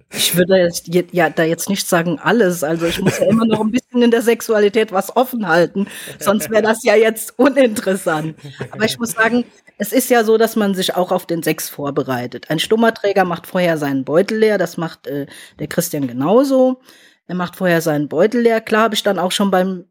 [0.10, 2.64] Ich würde jetzt, ja da jetzt nicht sagen alles.
[2.64, 5.86] Also ich muss ja immer noch ein bisschen in der Sexualität was offen halten.
[6.18, 8.36] Sonst wäre das ja jetzt uninteressant.
[8.72, 9.44] Aber ich muss sagen,
[9.78, 12.50] es ist ja so, dass man sich auch auf den Sex vorbereitet.
[12.50, 14.58] Ein Stummerträger macht vorher seinen Beutel leer.
[14.58, 15.28] Das macht äh,
[15.60, 16.80] der Christian genauso.
[17.28, 18.62] Er macht vorher seinen Beutel leer.
[18.62, 19.86] Klar habe ich dann auch schon beim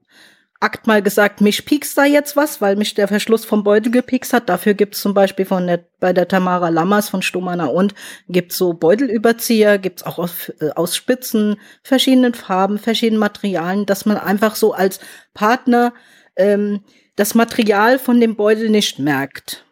[0.58, 4.32] Akt mal gesagt, mich piekst da jetzt was, weil mich der Verschluss vom Beutel gepiekst
[4.32, 4.48] hat.
[4.48, 7.94] Dafür gibt's zum Beispiel von der, bei der Tamara Lammers von Stumana und
[8.28, 14.16] gibt's so Beutelüberzieher, gibt's auch aus, äh, aus Spitzen, verschiedenen Farben, verschiedenen Materialien, dass man
[14.16, 14.98] einfach so als
[15.34, 15.92] Partner
[16.36, 16.80] ähm,
[17.16, 19.65] das Material von dem Beutel nicht merkt.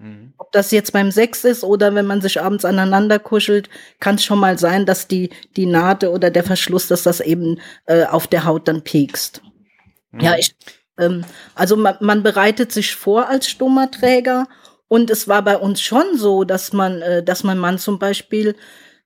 [0.00, 0.32] Mhm.
[0.38, 3.68] Ob das jetzt beim Sex ist oder wenn man sich abends aneinander kuschelt,
[4.00, 7.60] kann es schon mal sein, dass die, die Naht oder der Verschluss, dass das eben
[7.86, 9.42] äh, auf der Haut dann piekst.
[10.12, 10.20] Mhm.
[10.20, 10.54] Ja, ich,
[10.98, 14.48] ähm, also man, man bereitet sich vor als Stummerträger
[14.88, 18.56] und es war bei uns schon so, dass man, äh, dass mein Mann zum Beispiel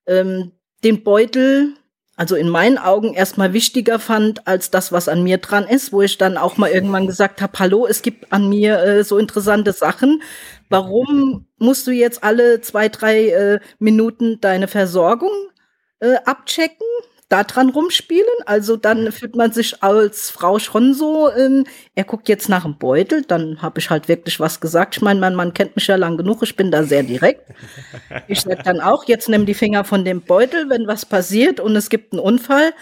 [0.07, 0.53] ähm,
[0.83, 1.73] den Beutel
[2.17, 6.01] also in meinen Augen erstmal wichtiger fand als das, was an mir dran ist, wo
[6.01, 9.73] ich dann auch mal irgendwann gesagt habe, hallo, es gibt an mir äh, so interessante
[9.73, 10.21] Sachen.
[10.69, 15.31] Warum musst du jetzt alle zwei, drei äh, Minuten deine Versorgung
[15.99, 16.87] äh, abchecken?
[17.29, 18.27] da dran rumspielen.
[18.45, 22.77] Also dann fühlt man sich als Frau schon so, ähm, er guckt jetzt nach dem
[22.77, 24.97] Beutel, dann habe ich halt wirklich was gesagt.
[24.97, 27.41] Ich meine, mein Mann kennt mich ja lang genug, ich bin da sehr direkt.
[28.27, 31.75] Ich sag dann auch, jetzt nimm die Finger von dem Beutel, wenn was passiert und
[31.75, 32.73] es gibt einen Unfall.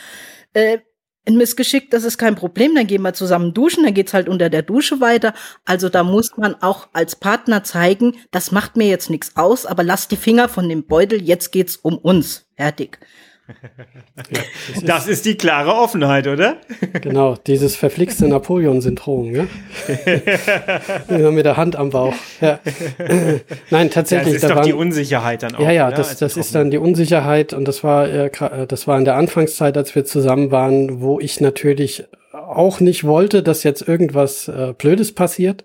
[0.53, 0.79] Äh,
[1.25, 4.49] ein Missgeschick, das ist kein Problem, dann gehen wir zusammen duschen, dann geht's halt unter
[4.49, 5.33] der Dusche weiter.
[5.65, 9.83] Also da muss man auch als Partner zeigen, das macht mir jetzt nichts aus, aber
[9.83, 12.45] lass die Finger von dem Beutel, jetzt geht's um uns.
[12.55, 12.99] Fertig
[13.47, 14.41] ja,
[14.73, 16.57] das, das ist, die klare Offenheit, oder?
[17.01, 19.47] Genau, dieses verflixte Napoleon-Syndrom, ja?
[21.09, 22.13] Immer mit der Hand am Bauch.
[22.39, 22.59] Ja.
[23.69, 24.27] Nein, tatsächlich.
[24.27, 25.59] Ja, das ist da doch waren, die Unsicherheit dann auch.
[25.59, 28.31] Ja, ja, das, das ist dann die Unsicherheit und das war, äh,
[28.67, 32.05] das war in der Anfangszeit, als wir zusammen waren, wo ich natürlich
[32.57, 35.63] auch nicht wollte, dass jetzt irgendwas äh, Blödes passiert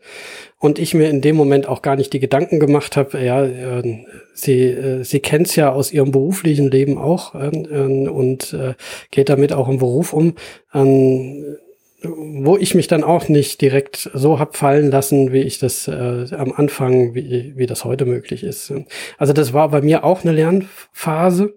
[0.59, 4.05] und ich mir in dem Moment auch gar nicht die Gedanken gemacht habe, ja, äh,
[4.35, 8.74] sie, äh, sie kennt's ja aus ihrem beruflichen Leben auch äh, äh, und äh,
[9.11, 10.35] geht damit auch im Beruf um.
[10.74, 11.57] Ähm,
[12.02, 16.26] wo ich mich dann auch nicht direkt so hab fallen lassen, wie ich das äh,
[16.37, 18.72] am Anfang, wie, wie das heute möglich ist.
[19.16, 21.54] Also das war bei mir auch eine Lernphase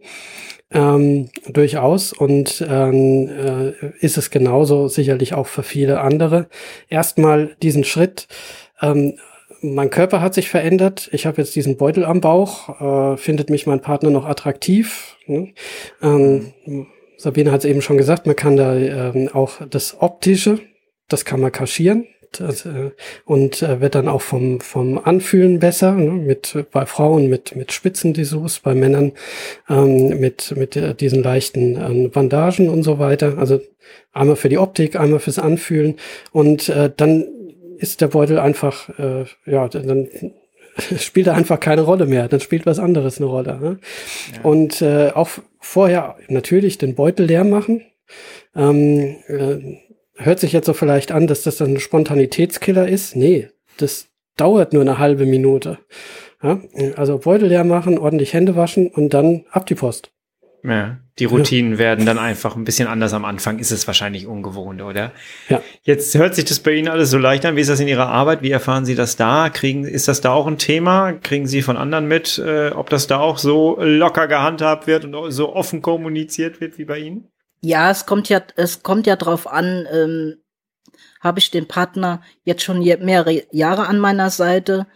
[0.72, 6.48] ähm, durchaus und ähm, äh, ist es genauso sicherlich auch für viele andere.
[6.90, 8.28] Erstmal diesen Schritt.
[8.82, 9.20] Ähm,
[9.62, 11.08] mein Körper hat sich verändert.
[11.12, 13.14] Ich habe jetzt diesen Beutel am Bauch.
[13.14, 15.18] Äh, findet mich mein Partner noch attraktiv?
[15.28, 15.54] Ne?
[16.02, 16.54] Ähm,
[17.22, 20.60] Sabine hat es eben schon gesagt, man kann da ähm, auch das Optische,
[21.08, 22.08] das kann man kaschieren.
[22.32, 22.92] Das, äh,
[23.26, 27.74] und äh, wird dann auch vom, vom Anfühlen besser, ne, mit, bei Frauen mit, mit
[27.74, 29.12] Spitzendessous, bei Männern
[29.70, 33.38] ähm, mit, mit äh, diesen leichten äh, Bandagen und so weiter.
[33.38, 33.60] Also
[34.14, 35.98] einmal für die Optik, einmal fürs Anfühlen.
[36.32, 37.28] Und äh, dann
[37.78, 40.10] ist der Beutel einfach, äh, ja, dann
[40.98, 42.28] spielt er einfach keine Rolle mehr.
[42.28, 43.60] Dann spielt was anderes eine Rolle.
[43.60, 43.80] Ne?
[44.34, 44.42] Ja.
[44.44, 45.30] Und äh, auch
[45.60, 47.84] vorher natürlich den Beutel leer machen.
[48.56, 49.78] Ähm, äh,
[50.16, 53.16] hört sich jetzt so vielleicht an, dass das dann ein Spontanitätskiller ist.
[53.16, 54.08] Nee, das
[54.38, 55.80] dauert nur eine halbe Minute.
[56.42, 56.60] Ja?
[56.96, 60.12] Also Beutel leer machen, ordentlich Hände waschen und dann ab die Post.
[60.64, 61.80] Ja, die Routinen ja.
[61.80, 65.12] werden dann einfach ein bisschen anders am Anfang, ist es wahrscheinlich ungewohnt, oder?
[65.50, 65.62] Ja.
[65.82, 67.56] Jetzt hört sich das bei Ihnen alles so leicht an.
[67.56, 68.44] Wie ist das in Ihrer Arbeit?
[68.44, 69.50] Wie erfahren Sie das da?
[69.50, 71.14] Kriegen, ist das da auch ein Thema?
[71.14, 75.32] Kriegen Sie von anderen mit, äh, ob das da auch so locker gehandhabt wird und
[75.32, 77.28] so offen kommuniziert wird wie bei Ihnen?
[77.62, 80.38] Ja, es kommt ja, es kommt ja drauf an, ähm,
[81.20, 84.88] habe ich den Partner jetzt schon mehrere Jahre an meiner Seite,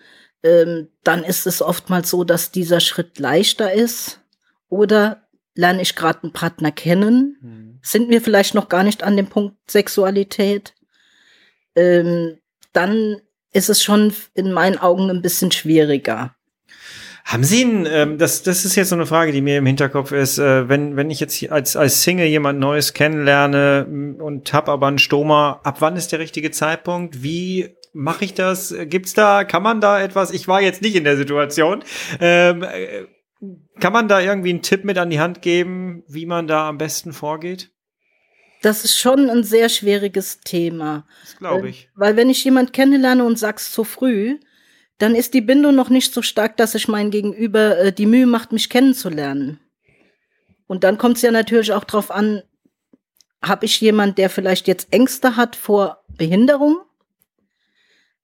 [0.44, 4.22] ähm, dann ist es oftmals so, dass dieser Schritt leichter ist.
[4.70, 5.25] Oder
[5.56, 7.80] lerne ich gerade einen Partner kennen, mhm.
[7.82, 10.76] sind wir vielleicht noch gar nicht an dem Punkt Sexualität,
[11.76, 12.38] ähm,
[12.74, 13.18] dann
[13.54, 16.36] ist es schon in meinen Augen ein bisschen schwieriger.
[17.24, 20.12] Haben Sie einen, ähm, das, das ist jetzt so eine Frage, die mir im Hinterkopf
[20.12, 23.88] ist, äh, wenn, wenn ich jetzt als, als Single jemand Neues kennenlerne
[24.20, 27.24] und hab aber einen Stoma, ab wann ist der richtige Zeitpunkt?
[27.24, 28.76] Wie mache ich das?
[28.84, 30.32] Gibt's da, kann man da etwas?
[30.32, 31.84] Ich war jetzt nicht in der Situation.
[32.20, 33.06] Ähm, äh,
[33.80, 36.78] kann man da irgendwie einen Tipp mit an die Hand geben, wie man da am
[36.78, 37.72] besten vorgeht?
[38.62, 41.06] Das ist schon ein sehr schwieriges Thema.
[41.22, 41.90] Das glaube ich.
[41.96, 44.40] Weil wenn ich jemand kennenlerne und sag's zu früh,
[44.98, 48.26] dann ist die Bindung noch nicht so stark, dass sich mein Gegenüber äh, die Mühe
[48.26, 49.60] macht, mich kennenzulernen.
[50.68, 52.42] Und dann kommt es ja natürlich auch drauf an,
[53.42, 56.78] habe ich jemand, der vielleicht jetzt Ängste hat vor Behinderung?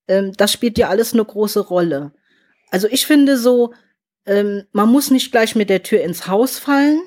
[0.08, 2.14] Ähm, das spielt ja alles eine große Rolle.
[2.72, 3.74] Also ich finde so,
[4.26, 7.02] ähm, man muss nicht gleich mit der Tür ins Haus fallen.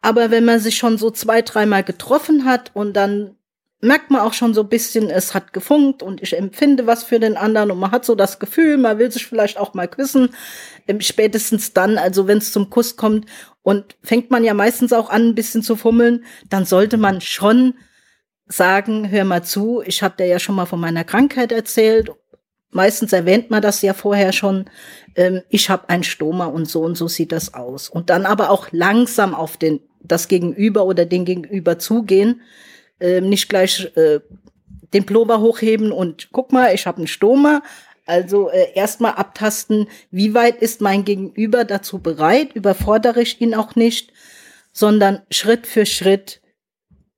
[0.00, 3.36] Aber wenn man sich schon so zwei, dreimal getroffen hat und dann
[3.80, 7.20] merkt man auch schon so ein bisschen, es hat gefunkt und ich empfinde was für
[7.20, 10.30] den anderen und man hat so das Gefühl, man will sich vielleicht auch mal küssen.
[10.86, 13.26] Ähm, spätestens dann, also wenn es zum Kuss kommt
[13.62, 17.74] und fängt man ja meistens auch an, ein bisschen zu fummeln, dann sollte man schon
[18.46, 22.10] sagen, hör mal zu, ich habe dir ja schon mal von meiner Krankheit erzählt
[22.70, 24.66] meistens erwähnt man das ja vorher schon,
[25.16, 27.88] ähm, ich habe ein Stoma und so und so sieht das aus.
[27.88, 32.42] Und dann aber auch langsam auf den, das Gegenüber oder den Gegenüber zugehen,
[33.00, 34.20] ähm, nicht gleich äh,
[34.92, 37.62] den Plober hochheben und guck mal, ich habe ein Stoma.
[38.06, 43.74] Also äh, erstmal abtasten, wie weit ist mein Gegenüber dazu bereit, überfordere ich ihn auch
[43.74, 44.12] nicht,
[44.72, 46.40] sondern Schritt für Schritt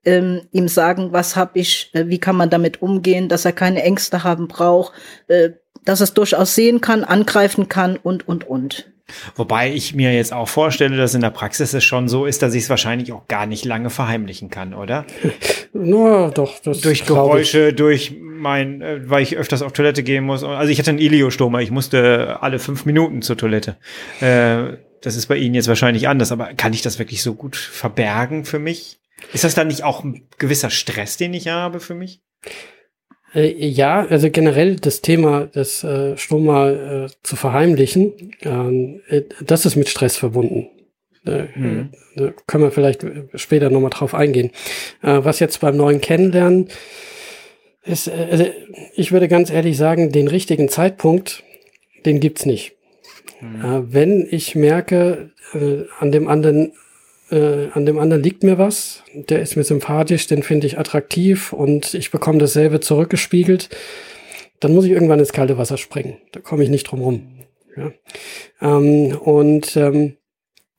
[0.04, 3.82] ähm, ihm sagen, was habe ich, äh, wie kann man damit umgehen, dass er keine
[3.82, 4.92] Ängste haben braucht,
[5.28, 5.50] äh,
[5.84, 8.90] dass es durchaus sehen kann, angreifen kann und, und, und.
[9.34, 12.54] Wobei ich mir jetzt auch vorstelle, dass in der Praxis es schon so ist, dass
[12.54, 15.04] ich es wahrscheinlich auch gar nicht lange verheimlichen kann, oder?
[15.72, 16.60] Na, doch.
[16.60, 20.44] Das durch Geräusche, durch mein, äh, weil ich öfters auf Toilette gehen muss.
[20.44, 23.76] Also ich hatte einen Iliostoma, ich musste alle fünf Minuten zur Toilette.
[24.20, 27.56] Äh, das ist bei Ihnen jetzt wahrscheinlich anders, aber kann ich das wirklich so gut
[27.56, 28.99] verbergen für mich?
[29.33, 32.22] Ist das dann nicht auch ein gewisser Stress, den ich habe für mich?
[33.35, 39.66] Äh, ja, also generell das Thema das äh, Stoma äh, zu verheimlichen, ähm, äh, das
[39.66, 40.68] ist mit Stress verbunden.
[41.22, 41.90] Mhm.
[42.16, 43.04] Da können wir vielleicht
[43.35, 44.52] später nochmal drauf eingehen.
[45.02, 46.68] Äh, was jetzt beim neuen Kennenlernen
[47.85, 48.46] ist, äh, also
[48.94, 51.44] ich würde ganz ehrlich sagen, den richtigen Zeitpunkt,
[52.06, 52.72] den gibt's nicht.
[53.40, 53.64] Mhm.
[53.64, 55.30] Äh, wenn ich merke,
[55.98, 56.74] an dem anderen
[57.31, 61.53] äh, an dem anderen liegt mir was, der ist mir sympathisch, den finde ich attraktiv
[61.53, 63.69] und ich bekomme dasselbe zurückgespiegelt,
[64.61, 66.19] dann muss ich irgendwann ins kalte Wasser springen.
[66.33, 67.45] Da komme ich nicht drum rum.
[67.77, 67.93] Ja?
[68.61, 70.16] Ähm, und ähm,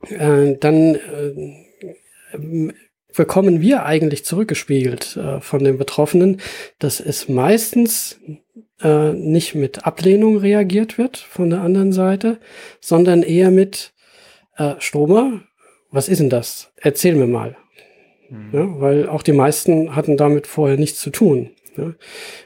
[0.10, 2.74] äh, dann äh,
[3.16, 6.42] bekommen wir eigentlich zurückgespiegelt äh, von den Betroffenen,
[6.80, 8.20] dass es meistens
[8.82, 12.40] äh, nicht mit Ablehnung reagiert wird von der anderen Seite,
[12.80, 13.94] sondern eher mit
[14.58, 15.42] äh, Stromer,
[15.92, 16.72] was ist denn das?
[16.78, 17.58] Erzähl mir mal.
[18.30, 18.50] Mhm.
[18.54, 21.52] Ja, weil auch die meisten hatten damit vorher nichts zu tun.
[21.78, 21.94] Ja.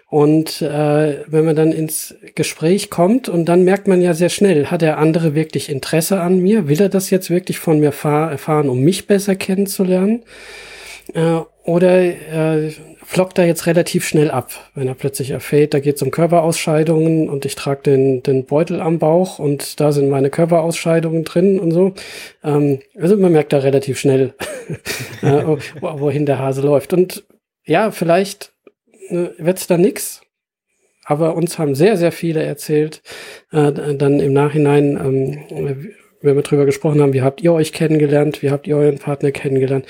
[0.10, 4.68] Und äh, wenn man dann ins Gespräch kommt und dann merkt man ja sehr schnell,
[4.68, 6.68] hat der andere wirklich Interesse an mir?
[6.68, 10.24] Will er das jetzt wirklich von mir erfahren, um mich besser kennenzulernen?
[11.14, 12.72] Äh, oder äh,
[13.06, 17.30] flockt er jetzt relativ schnell ab, wenn er plötzlich erfährt, da geht es um Körperausscheidungen
[17.30, 21.72] und ich trage den, den Beutel am Bauch und da sind meine Körperausscheidungen drin und
[21.72, 21.94] so.
[22.44, 24.34] Ähm, also man merkt da relativ schnell,
[25.22, 25.44] äh,
[25.82, 26.94] wohin der Hase läuft.
[26.94, 27.24] Und
[27.66, 28.54] ja, vielleicht
[29.10, 30.22] äh, wird's da nix,
[31.06, 33.02] aber uns haben sehr, sehr viele erzählt,
[33.52, 35.94] äh, dann im Nachhinein, ähm,
[36.26, 39.32] wenn wir drüber gesprochen haben, wie habt ihr euch kennengelernt, wie habt ihr euren Partner
[39.32, 39.86] kennengelernt.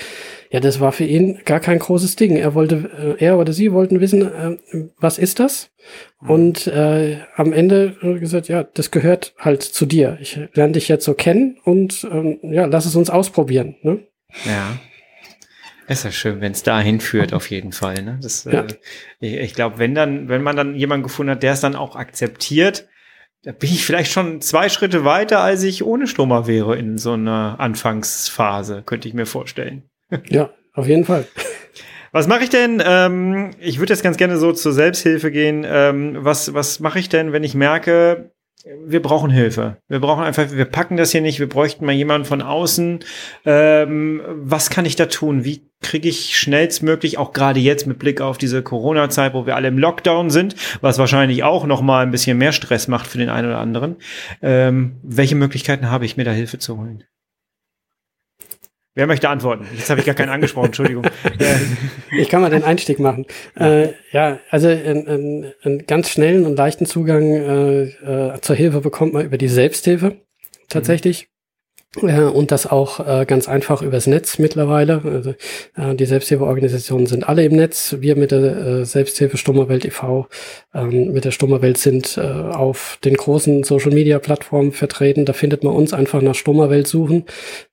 [0.51, 2.35] Ja, das war für ihn gar kein großes Ding.
[2.35, 4.57] Er wollte, äh, er oder sie wollten wissen, äh,
[4.99, 5.71] was ist das?
[6.21, 6.29] Mhm.
[6.29, 10.17] Und äh, am Ende gesagt, ja, das gehört halt zu dir.
[10.21, 13.75] Ich lerne dich jetzt so kennen und ähm, ja, lass es uns ausprobieren.
[13.81, 13.99] Ne?
[14.45, 14.77] Ja.
[15.87, 18.03] ist ja schön, wenn es dahin führt, auf jeden Fall.
[18.03, 18.19] Ne?
[18.21, 18.61] Das, ja.
[18.61, 18.67] äh,
[19.19, 21.95] ich, ich glaube, wenn dann, wenn man dann jemanden gefunden hat, der es dann auch
[21.95, 22.87] akzeptiert,
[23.45, 27.13] da bin ich vielleicht schon zwei Schritte weiter, als ich ohne Stromer wäre in so
[27.13, 29.84] einer Anfangsphase, könnte ich mir vorstellen.
[30.29, 31.27] Ja, auf jeden Fall.
[32.12, 32.81] Was mache ich denn?
[32.84, 35.65] Ähm, ich würde jetzt ganz gerne so zur Selbsthilfe gehen.
[35.67, 38.31] Ähm, was was mache ich denn, wenn ich merke,
[38.65, 39.78] wir brauchen Hilfe.
[39.88, 42.99] Wir brauchen einfach, wir packen das hier nicht, wir bräuchten mal jemanden von außen.
[43.45, 45.45] Ähm, was kann ich da tun?
[45.45, 49.67] Wie kriege ich schnellstmöglich, auch gerade jetzt mit Blick auf diese Corona-Zeit, wo wir alle
[49.67, 53.30] im Lockdown sind, was wahrscheinlich auch noch mal ein bisschen mehr Stress macht für den
[53.30, 53.97] einen oder anderen.
[54.41, 57.04] Ähm, welche Möglichkeiten habe ich, mir da Hilfe zu holen?
[58.95, 59.67] Wer möchte antworten?
[59.75, 61.05] Jetzt habe ich gar keinen angesprochen, Entschuldigung.
[62.17, 63.25] ich kann mal den Einstieg machen.
[63.60, 69.12] Äh, ja, also einen, einen ganz schnellen und leichten Zugang äh, äh, zur Hilfe bekommt
[69.12, 70.21] man über die Selbsthilfe
[70.69, 71.27] tatsächlich.
[72.01, 75.01] Ja, und das auch äh, ganz einfach übers Netz mittlerweile.
[75.05, 75.29] Also,
[75.75, 77.95] äh, die Selbsthilfeorganisationen sind alle im Netz.
[77.99, 80.27] Wir mit der äh, Selbsthilfe Stummerwelt e.V.
[80.73, 85.25] Ähm, mit der Stummerwelt sind äh, auf den großen Social-Media-Plattformen vertreten.
[85.25, 87.25] Da findet man uns einfach nach Stummerwelt suchen.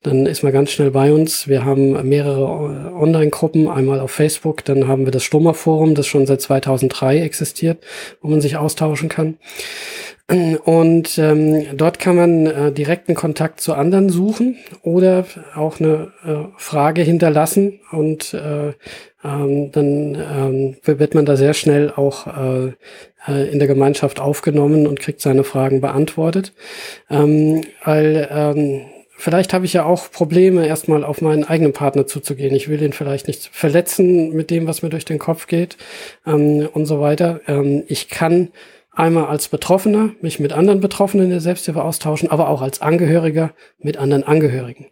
[0.03, 1.49] Dann ist man ganz schnell bei uns.
[1.49, 4.65] Wir haben mehrere äh, Online-Gruppen, einmal auf Facebook.
[4.65, 7.79] Dann haben wir das Stummerforum, das schon seit 2003 existiert,
[8.21, 9.37] wo man sich austauschen kann.
[10.29, 16.45] Und ähm, dort kann man äh, direkten Kontakt zu anderen suchen oder auch eine äh,
[16.57, 18.73] Frage hinterlassen und äh,
[19.25, 22.73] ähm, dann ähm, wird man da sehr schnell auch äh,
[23.29, 26.53] äh, in der Gemeinschaft aufgenommen und kriegt seine Fragen beantwortet.
[27.11, 28.83] Ähm, weil ähm,
[29.17, 32.55] vielleicht habe ich ja auch Probleme, erstmal auf meinen eigenen Partner zuzugehen.
[32.55, 35.77] Ich will ihn vielleicht nicht verletzen mit dem, was mir durch den Kopf geht
[36.27, 37.41] ähm, und so weiter.
[37.47, 38.49] Ähm, ich kann
[38.95, 43.97] Einmal als Betroffener mich mit anderen Betroffenen der Selbsthilfe austauschen, aber auch als Angehöriger mit
[43.97, 44.87] anderen Angehörigen.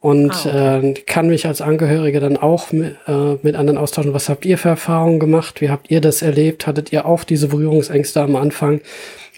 [0.00, 0.90] Und ah, okay.
[0.90, 4.14] äh, kann mich als Angehöriger dann auch mit, äh, mit anderen austauschen.
[4.14, 5.60] Was habt ihr für Erfahrungen gemacht?
[5.60, 6.68] Wie habt ihr das erlebt?
[6.68, 8.82] Hattet ihr auch diese Berührungsängste am Anfang?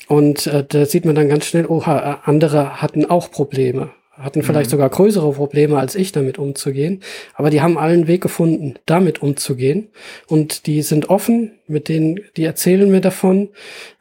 [0.09, 3.91] Und äh, da sieht man dann ganz schnell, oha, andere hatten auch Probleme
[4.23, 4.73] hatten vielleicht mhm.
[4.73, 7.01] sogar größere Probleme als ich damit umzugehen,
[7.35, 9.89] aber die haben allen Weg gefunden, damit umzugehen
[10.27, 13.51] und die sind offen, mit denen, die erzählen mir davon,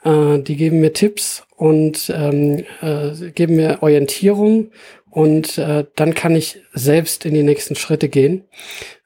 [0.03, 4.71] äh, die geben mir Tipps und ähm, äh, geben mir Orientierung
[5.09, 8.45] und äh, dann kann ich selbst in die nächsten Schritte gehen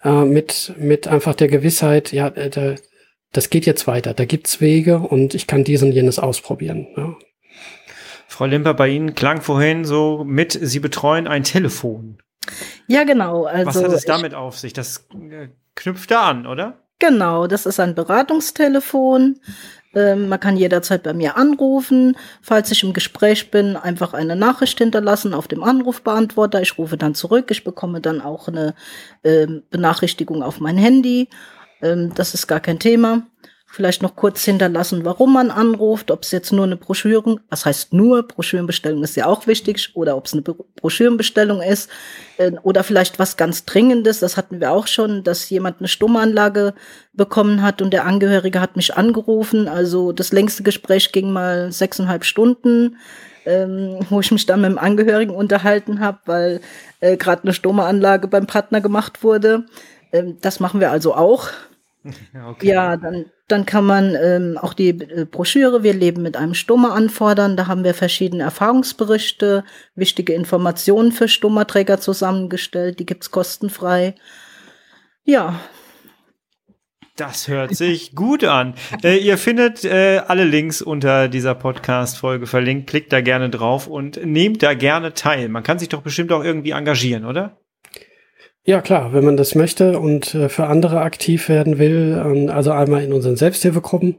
[0.04, 2.76] äh, mit mit einfach der Gewissheit, ja, äh, da,
[3.32, 6.88] das geht jetzt weiter, da gibt's Wege und ich kann dies und jenes ausprobieren.
[6.96, 7.18] Ja.
[8.28, 12.18] Frau Limper, bei Ihnen klang vorhin so mit, Sie betreuen ein Telefon.
[12.88, 13.46] Ja, genau.
[13.46, 14.74] Also Was hat es damit auf sich?
[14.74, 16.80] Das äh, knüpft da an, oder?
[17.00, 19.40] Genau, das ist ein Beratungstelefon.
[19.94, 22.18] Ähm, man kann jederzeit bei mir anrufen.
[22.42, 26.62] Falls ich im Gespräch bin, einfach eine Nachricht hinterlassen auf dem Anrufbeantworter.
[26.62, 27.50] Ich rufe dann zurück.
[27.50, 28.76] Ich bekomme dann auch eine
[29.24, 31.30] ähm, Benachrichtigung auf mein Handy.
[31.82, 33.24] Ähm, das ist gar kein Thema
[33.76, 37.94] vielleicht noch kurz hinterlassen, warum man anruft, ob es jetzt nur eine Broschüren, was heißt
[37.94, 41.90] nur, Broschürenbestellung ist ja auch wichtig, oder ob es eine Broschürenbestellung ist,
[42.38, 46.74] äh, oder vielleicht was ganz Dringendes, das hatten wir auch schon, dass jemand eine Stummanlage
[47.12, 52.24] bekommen hat und der Angehörige hat mich angerufen, also das längste Gespräch ging mal sechseinhalb
[52.24, 52.96] Stunden,
[53.46, 56.62] ähm, wo ich mich dann mit dem Angehörigen unterhalten habe, weil
[57.02, 59.66] äh, gerade eine Stummeanlage beim Partner gemacht wurde.
[60.14, 61.50] Ähm, das machen wir also auch.
[62.06, 62.68] Okay.
[62.68, 66.94] Ja, dann, dann kann man ähm, auch die äh, Broschüre Wir leben mit einem Stummer
[66.94, 67.58] anfordern.
[67.58, 69.64] Da haben wir verschiedene Erfahrungsberichte,
[69.96, 73.00] wichtige Informationen für Stummerträger zusammengestellt.
[73.00, 74.16] Die gibt's kostenfrei.
[75.24, 75.60] Ja.
[77.16, 78.76] Das hört sich gut an.
[79.02, 82.88] Äh, ihr findet äh, alle Links unter dieser Podcast-Folge verlinkt.
[82.90, 85.48] Klickt da gerne drauf und nehmt da gerne teil.
[85.48, 87.58] Man kann sich doch bestimmt auch irgendwie engagieren, oder?
[88.68, 92.72] Ja, klar, wenn man das möchte und äh, für andere aktiv werden will, ähm, also
[92.72, 94.16] einmal in unseren Selbsthilfegruppen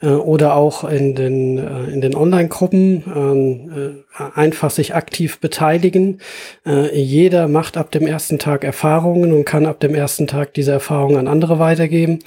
[0.00, 6.20] äh, oder auch in den, äh, in den Online-Gruppen ähm, äh, einfach sich aktiv beteiligen.
[6.64, 10.70] Äh, jeder macht ab dem ersten Tag Erfahrungen und kann ab dem ersten Tag diese
[10.70, 12.20] Erfahrungen an andere weitergeben.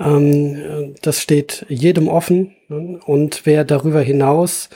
[0.00, 2.56] Ähm, äh, das steht jedem offen.
[2.68, 2.98] Ne?
[3.06, 4.68] Und wer darüber hinaus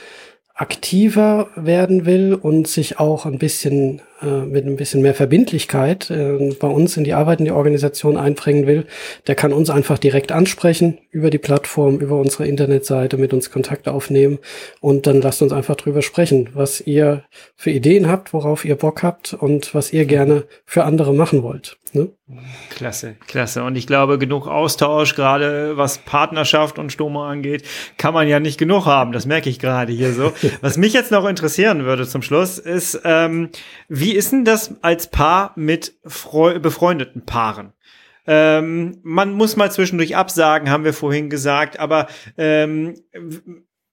[0.53, 6.67] aktiver werden will und sich auch ein bisschen mit ein bisschen mehr Verbindlichkeit äh, bei
[6.67, 8.85] uns in die Arbeit in die Organisation einbringen will,
[9.27, 13.87] der kann uns einfach direkt ansprechen über die Plattform, über unsere Internetseite, mit uns Kontakt
[13.87, 14.39] aufnehmen
[14.81, 17.23] und dann lasst uns einfach drüber sprechen, was ihr
[17.55, 21.77] für Ideen habt, worauf ihr Bock habt und was ihr gerne für andere machen wollt.
[21.93, 22.09] Ne?
[22.69, 23.63] Klasse, klasse.
[23.63, 27.63] Und ich glaube, genug Austausch, gerade was Partnerschaft und Stoma angeht,
[27.97, 29.11] kann man ja nicht genug haben.
[29.11, 30.31] Das merke ich gerade hier so.
[30.61, 33.49] Was mich jetzt noch interessieren würde zum Schluss, ist, ähm,
[33.87, 37.73] wie ist denn das als Paar mit Freu befreundeten Paaren?
[38.27, 42.07] Ähm, man muss mal zwischendurch absagen, haben wir vorhin gesagt, aber
[42.37, 42.95] ähm,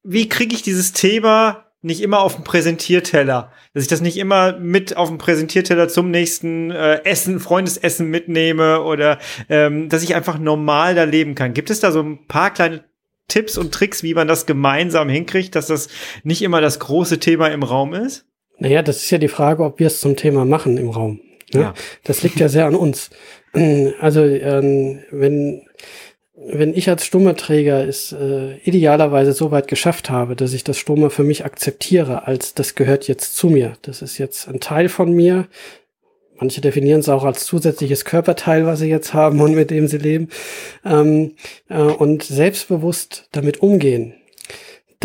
[0.03, 4.59] wie kriege ich dieses Thema nicht immer auf dem Präsentierteller, dass ich das nicht immer
[4.59, 10.39] mit auf dem Präsentierteller zum nächsten äh, Essen, Freundesessen mitnehme oder ähm, dass ich einfach
[10.39, 11.55] normal da leben kann.
[11.55, 12.85] Gibt es da so ein paar kleine
[13.29, 15.89] Tipps und Tricks, wie man das gemeinsam hinkriegt, dass das
[16.25, 18.27] nicht immer das große Thema im Raum ist?
[18.59, 21.21] Naja, das ist ja die Frage, ob wir es zum Thema machen im Raum.
[21.53, 21.61] Ne?
[21.61, 21.75] Ja.
[22.05, 23.11] Das liegt ja sehr an uns.
[24.01, 25.63] Also ähm, wenn
[26.37, 31.09] wenn ich als Stummerträger es äh, idealerweise so weit geschafft habe, dass ich das Stummer
[31.09, 33.73] für mich akzeptiere, als das gehört jetzt zu mir.
[33.83, 35.47] Das ist jetzt ein Teil von mir.
[36.39, 39.97] Manche definieren es auch als zusätzliches Körperteil, was sie jetzt haben und mit dem sie
[39.97, 40.29] leben.
[40.85, 41.37] Ähm,
[41.71, 44.15] äh, und selbstbewusst damit umgehen,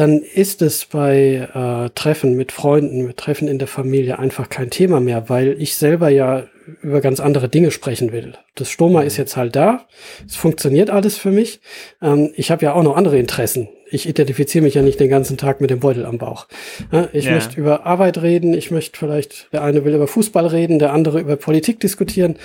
[0.01, 4.71] dann ist es bei äh, Treffen mit Freunden, mit Treffen in der Familie einfach kein
[4.71, 6.45] Thema mehr, weil ich selber ja
[6.81, 8.33] über ganz andere Dinge sprechen will.
[8.55, 9.87] Das Stoma ist jetzt halt da.
[10.25, 11.61] Es funktioniert alles für mich.
[12.01, 13.69] Ähm, ich habe ja auch noch andere Interessen.
[13.89, 16.47] Ich identifiziere mich ja nicht den ganzen Tag mit dem Beutel am Bauch.
[16.91, 17.33] Ja, ich ja.
[17.33, 18.53] möchte über Arbeit reden.
[18.53, 22.37] Ich möchte vielleicht, der eine will über Fußball reden, der andere über Politik diskutieren.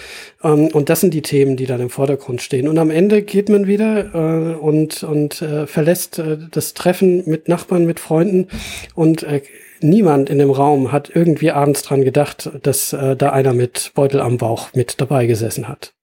[0.43, 2.67] Ähm, und das sind die Themen, die dann im Vordergrund stehen.
[2.69, 7.49] Und am Ende geht man wieder äh, und, und äh, verlässt äh, das Treffen mit
[7.49, 8.49] Nachbarn, mit Freunden
[8.95, 9.43] und äh,
[9.81, 14.21] niemand in dem Raum hat irgendwie abends dran gedacht, dass äh, da einer mit Beutel
[14.21, 15.95] am Bauch mit dabei gesessen hat.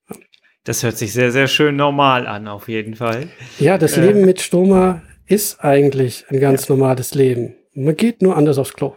[0.64, 3.28] Das hört sich sehr, sehr schön normal an, auf jeden Fall.
[3.60, 6.76] Ja, das äh, Leben mit Stoma ist eigentlich ein ganz ja.
[6.76, 7.56] normales Leben.
[7.74, 8.96] Man geht nur anders aufs Klo.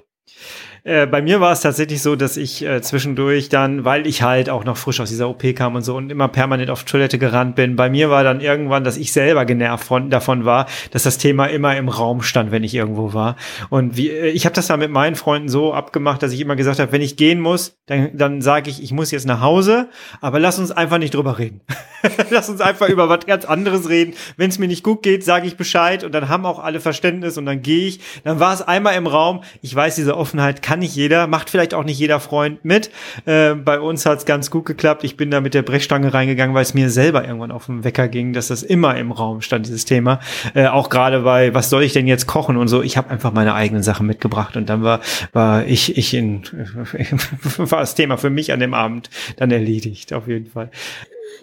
[0.87, 4.49] Äh, bei mir war es tatsächlich so, dass ich äh, zwischendurch dann, weil ich halt
[4.49, 7.57] auch noch frisch aus dieser OP kam und so und immer permanent auf Toilette gerannt
[7.57, 11.18] bin, bei mir war dann irgendwann, dass ich selber genervt von, davon war, dass das
[11.18, 13.34] Thema immer im Raum stand, wenn ich irgendwo war.
[13.68, 16.55] Und wie, äh, ich habe das dann mit meinen Freunden so abgemacht, dass ich immer
[16.55, 19.89] gesagt habe, wenn ich gehen muss, dann, dann sage ich, ich muss jetzt nach Hause,
[20.20, 21.62] aber lass uns einfach nicht drüber reden.
[22.30, 24.14] lass uns einfach über was ganz anderes reden.
[24.37, 27.39] Wenn es mir nicht gut geht, sage ich Bescheid und dann haben auch alle Verständnis
[27.39, 28.01] und dann gehe ich.
[28.24, 29.43] Dann war es einmal im Raum.
[29.62, 32.91] Ich weiß, diese Offenheit kann kann nicht jeder, macht vielleicht auch nicht jeder Freund mit.
[33.24, 35.05] Äh, bei uns hat es ganz gut geklappt.
[35.05, 38.09] Ich bin da mit der Brechstange reingegangen, weil es mir selber irgendwann auf den Wecker
[38.09, 40.20] ging, dass das immer im Raum stand, dieses Thema.
[40.55, 42.83] Äh, auch gerade bei, was soll ich denn jetzt kochen und so.
[42.83, 45.01] Ich habe einfach meine eigenen Sachen mitgebracht und dann war,
[45.33, 46.43] war ich, ich in,
[47.57, 49.09] war das Thema für mich an dem Abend
[49.39, 50.70] dann erledigt, auf jeden Fall.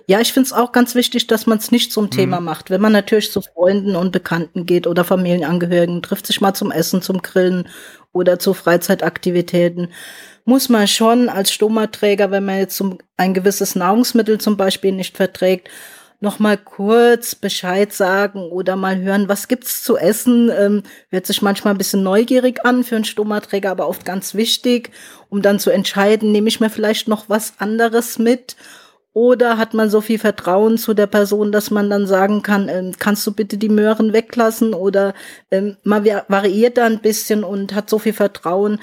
[0.06, 2.46] Ja, ich finde es auch ganz wichtig, dass man es nicht zum Thema mhm.
[2.46, 2.70] macht.
[2.70, 7.02] Wenn man natürlich zu Freunden und Bekannten geht oder Familienangehörigen, trifft sich mal zum Essen,
[7.02, 7.68] zum Grillen
[8.14, 9.89] oder zu Freizeitaktivitäten,
[10.45, 12.82] muss man schon als Stomaträger, wenn man jetzt
[13.18, 15.70] ein gewisses Nahrungsmittel zum Beispiel nicht verträgt,
[16.24, 20.49] noch mal kurz Bescheid sagen oder mal hören, was gibt's zu essen.
[20.57, 24.91] Ähm, hört sich manchmal ein bisschen neugierig an für einen Stomaträger, aber oft ganz wichtig,
[25.28, 28.55] um dann zu entscheiden, nehme ich mir vielleicht noch was anderes mit
[29.14, 32.93] oder hat man so viel Vertrauen zu der Person, dass man dann sagen kann, ähm,
[32.97, 34.74] kannst du bitte die Möhren weglassen?
[34.74, 35.14] Oder
[35.51, 38.80] ähm, man variiert da ein bisschen und hat so viel Vertrauen,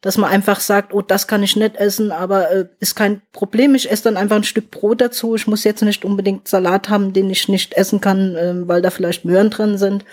[0.00, 3.74] dass man einfach sagt, oh, das kann ich nicht essen, aber äh, ist kein Problem.
[3.74, 5.34] Ich esse dann einfach ein Stück Brot dazu.
[5.34, 8.90] Ich muss jetzt nicht unbedingt Salat haben, den ich nicht essen kann, äh, weil da
[8.90, 10.04] vielleicht Möhren drin sind.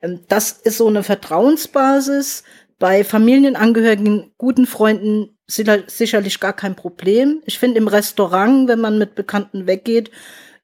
[0.00, 2.44] Ähm, das ist so eine Vertrauensbasis.
[2.84, 7.40] Bei Familienangehörigen, guten Freunden sicherlich gar kein Problem.
[7.46, 10.10] Ich finde im Restaurant, wenn man mit Bekannten weggeht,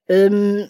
[0.07, 0.68] ähm,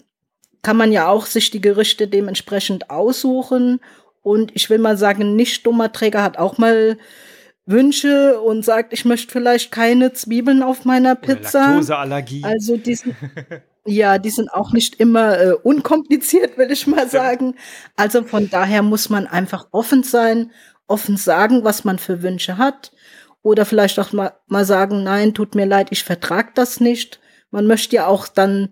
[0.61, 3.81] kann man ja auch sich die Gerichte dementsprechend aussuchen.
[4.21, 6.97] Und ich will mal sagen, nicht dummer Träger hat auch mal
[7.65, 11.65] Wünsche und sagt, ich möchte vielleicht keine Zwiebeln auf meiner Pizza.
[11.65, 12.45] Laktoseallergie.
[12.45, 13.17] Also die sind,
[13.85, 17.55] ja, die sind auch nicht immer äh, unkompliziert, will ich mal sagen.
[17.97, 20.51] Also von daher muss man einfach offen sein,
[20.91, 22.91] offen sagen, was man für Wünsche hat.
[23.41, 27.19] Oder vielleicht auch mal, mal sagen, nein, tut mir leid, ich vertrag das nicht.
[27.49, 28.69] Man möchte ja auch dann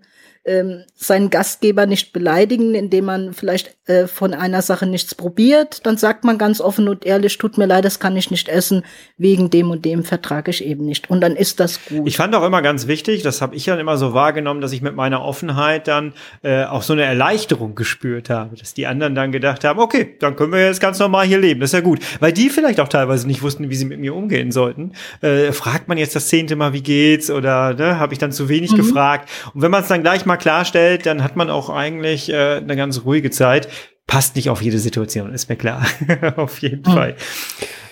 [0.50, 5.86] ähm, seinen Gastgeber nicht beleidigen, indem man vielleicht äh, von einer Sache nichts probiert.
[5.86, 8.84] Dann sagt man ganz offen und ehrlich, tut mir leid, das kann ich nicht essen,
[9.16, 11.08] wegen dem und dem vertrage ich eben nicht.
[11.08, 12.06] Und dann ist das gut.
[12.06, 14.82] Ich fand auch immer ganz wichtig, das habe ich dann immer so wahrgenommen, dass ich
[14.82, 19.30] mit meiner Offenheit dann äh, auch so eine Erleichterung gespürt habe, dass die anderen dann
[19.30, 22.00] gedacht haben, okay, dann können wir jetzt ganz normal hier leben, das ist ja gut.
[22.18, 24.92] Weil die vielleicht auch teilweise nicht wussten, wie sie mit mir umgehen sollten.
[25.20, 27.30] Äh, fragt man jetzt das zehnte Mal, wie geht's?
[27.30, 28.78] Oder ne, habe ich dann zu wenig mhm.
[28.78, 29.30] gefragt?
[29.54, 32.76] Und wenn man es dann gleich mal klarstellt, dann hat man auch eigentlich äh, eine
[32.76, 33.68] ganz ruhige Zeit.
[34.06, 35.86] Passt nicht auf jede Situation, ist mir klar.
[36.36, 36.94] auf jeden mhm.
[36.94, 37.16] Fall.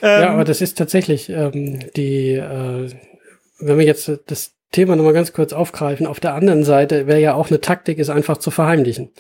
[0.03, 2.90] Ähm, ja, aber das ist tatsächlich ähm, die, äh,
[3.61, 6.07] wenn wir jetzt das Thema nochmal ganz kurz aufgreifen.
[6.07, 9.11] Auf der anderen Seite wäre ja auch eine Taktik, ist einfach zu verheimlichen.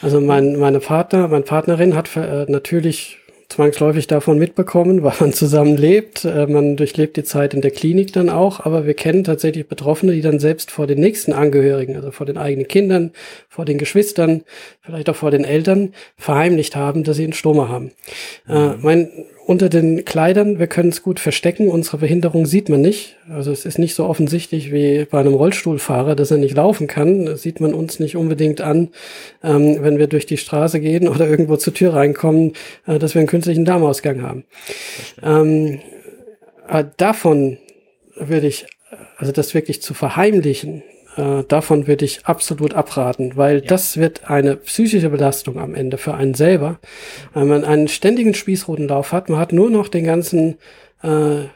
[0.00, 3.18] Also mein, meine Partner, meine Partnerin hat äh, natürlich
[3.48, 6.24] zwangsläufig davon mitbekommen, weil man zusammen lebt.
[6.24, 10.12] Äh, man durchlebt die Zeit in der Klinik dann auch, aber wir kennen tatsächlich Betroffene,
[10.12, 13.12] die dann selbst vor den nächsten Angehörigen, also vor den eigenen Kindern,
[13.48, 14.42] vor den Geschwistern,
[14.80, 17.92] vielleicht auch vor den Eltern verheimlicht haben, dass sie einen Stoma haben.
[18.48, 18.78] Äh, mhm.
[18.82, 19.10] mein
[19.48, 23.16] unter den Kleidern, wir können es gut verstecken, unsere Behinderung sieht man nicht.
[23.30, 27.24] Also es ist nicht so offensichtlich wie bei einem Rollstuhlfahrer, dass er nicht laufen kann.
[27.24, 28.90] Das sieht man uns nicht unbedingt an,
[29.42, 32.52] ähm, wenn wir durch die Straße gehen oder irgendwo zur Tür reinkommen,
[32.86, 34.44] äh, dass wir einen künstlichen Darmausgang haben.
[35.22, 35.80] Ähm,
[36.68, 37.56] äh, davon
[38.16, 38.66] würde ich,
[39.16, 40.82] also das wirklich zu verheimlichen,
[41.18, 43.64] äh, davon würde ich absolut abraten, weil ja.
[43.66, 46.78] das wird eine psychische Belastung am Ende für einen selber.
[47.34, 50.58] Wenn man einen ständigen Spießrutenlauf hat, man hat nur noch den ganzen
[51.02, 51.46] äh,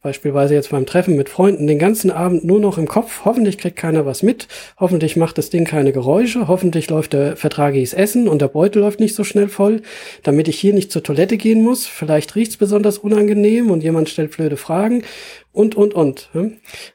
[0.00, 3.24] beispielsweise jetzt beim Treffen mit Freunden, den ganzen Abend nur noch im Kopf.
[3.24, 4.46] Hoffentlich kriegt keiner was mit.
[4.78, 6.46] Hoffentlich macht das Ding keine Geräusche.
[6.46, 9.82] Hoffentlich läuft der vertragiges Essen und der Beutel läuft nicht so schnell voll,
[10.22, 11.86] damit ich hier nicht zur Toilette gehen muss.
[11.86, 15.02] Vielleicht riecht's besonders unangenehm und jemand stellt blöde Fragen
[15.58, 16.30] und, und, und.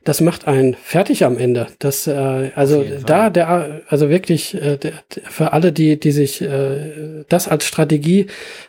[0.05, 1.67] Das macht einen fertig am Ende.
[1.79, 4.93] Das, äh, also da, der, also wirklich äh, der,
[5.25, 8.27] für alle, die, die sich äh, das als Strategie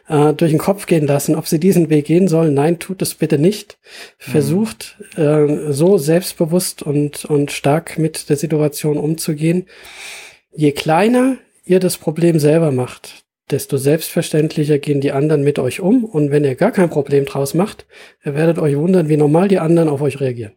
[0.08, 3.14] äh, durch den Kopf gehen lassen, ob sie diesen Weg gehen sollen, nein, tut es
[3.14, 3.78] bitte nicht.
[4.18, 5.22] Versucht mhm.
[5.22, 9.66] äh, so selbstbewusst und, und stark mit der Situation umzugehen.
[10.56, 16.04] Je kleiner ihr das Problem selber macht, desto selbstverständlicher gehen die anderen mit euch um.
[16.04, 17.86] Und wenn ihr gar kein Problem draus macht,
[18.22, 20.52] werdet euch wundern, wie normal die anderen auf euch reagieren.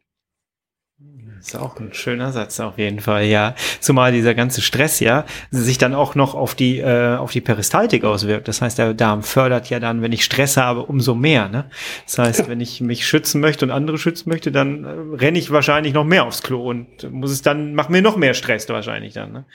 [1.47, 3.55] Das ist auch ein schöner Satz auf jeden Fall, ja.
[3.79, 8.03] Zumal dieser ganze Stress ja sich dann auch noch auf die äh, auf die Peristaltik
[8.03, 8.49] auswirkt.
[8.49, 11.47] Das heißt, der Darm fördert ja dann, wenn ich Stress habe, umso mehr.
[11.47, 11.69] Ne?
[12.05, 12.47] Das heißt, ja.
[12.49, 16.03] wenn ich mich schützen möchte und andere schützen möchte, dann äh, renne ich wahrscheinlich noch
[16.03, 19.31] mehr aufs Klo und muss es dann macht mir noch mehr Stress wahrscheinlich dann.
[19.31, 19.45] Ne?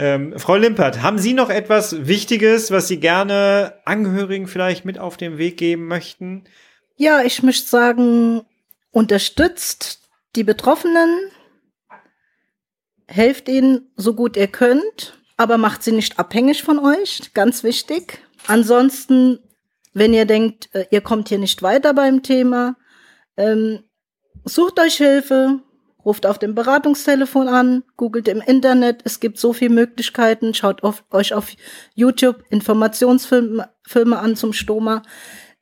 [0.00, 5.16] Ähm, Frau Limpert, haben Sie noch etwas Wichtiges, was Sie gerne Angehörigen vielleicht mit auf
[5.16, 6.42] den Weg geben möchten?
[6.96, 8.42] Ja, ich möchte sagen,
[8.90, 10.07] unterstützt
[10.38, 11.32] die Betroffenen,
[13.08, 18.20] helft ihnen so gut ihr könnt, aber macht sie nicht abhängig von euch, ganz wichtig.
[18.46, 19.40] Ansonsten,
[19.94, 22.76] wenn ihr denkt, äh, ihr kommt hier nicht weiter beim Thema,
[23.36, 23.82] ähm,
[24.44, 25.58] sucht euch Hilfe,
[26.04, 31.02] ruft auf dem Beratungstelefon an, googelt im Internet, es gibt so viele Möglichkeiten, schaut auf,
[31.10, 31.50] euch auf
[31.96, 35.02] YouTube Informationsfilme Filme an zum Stoma.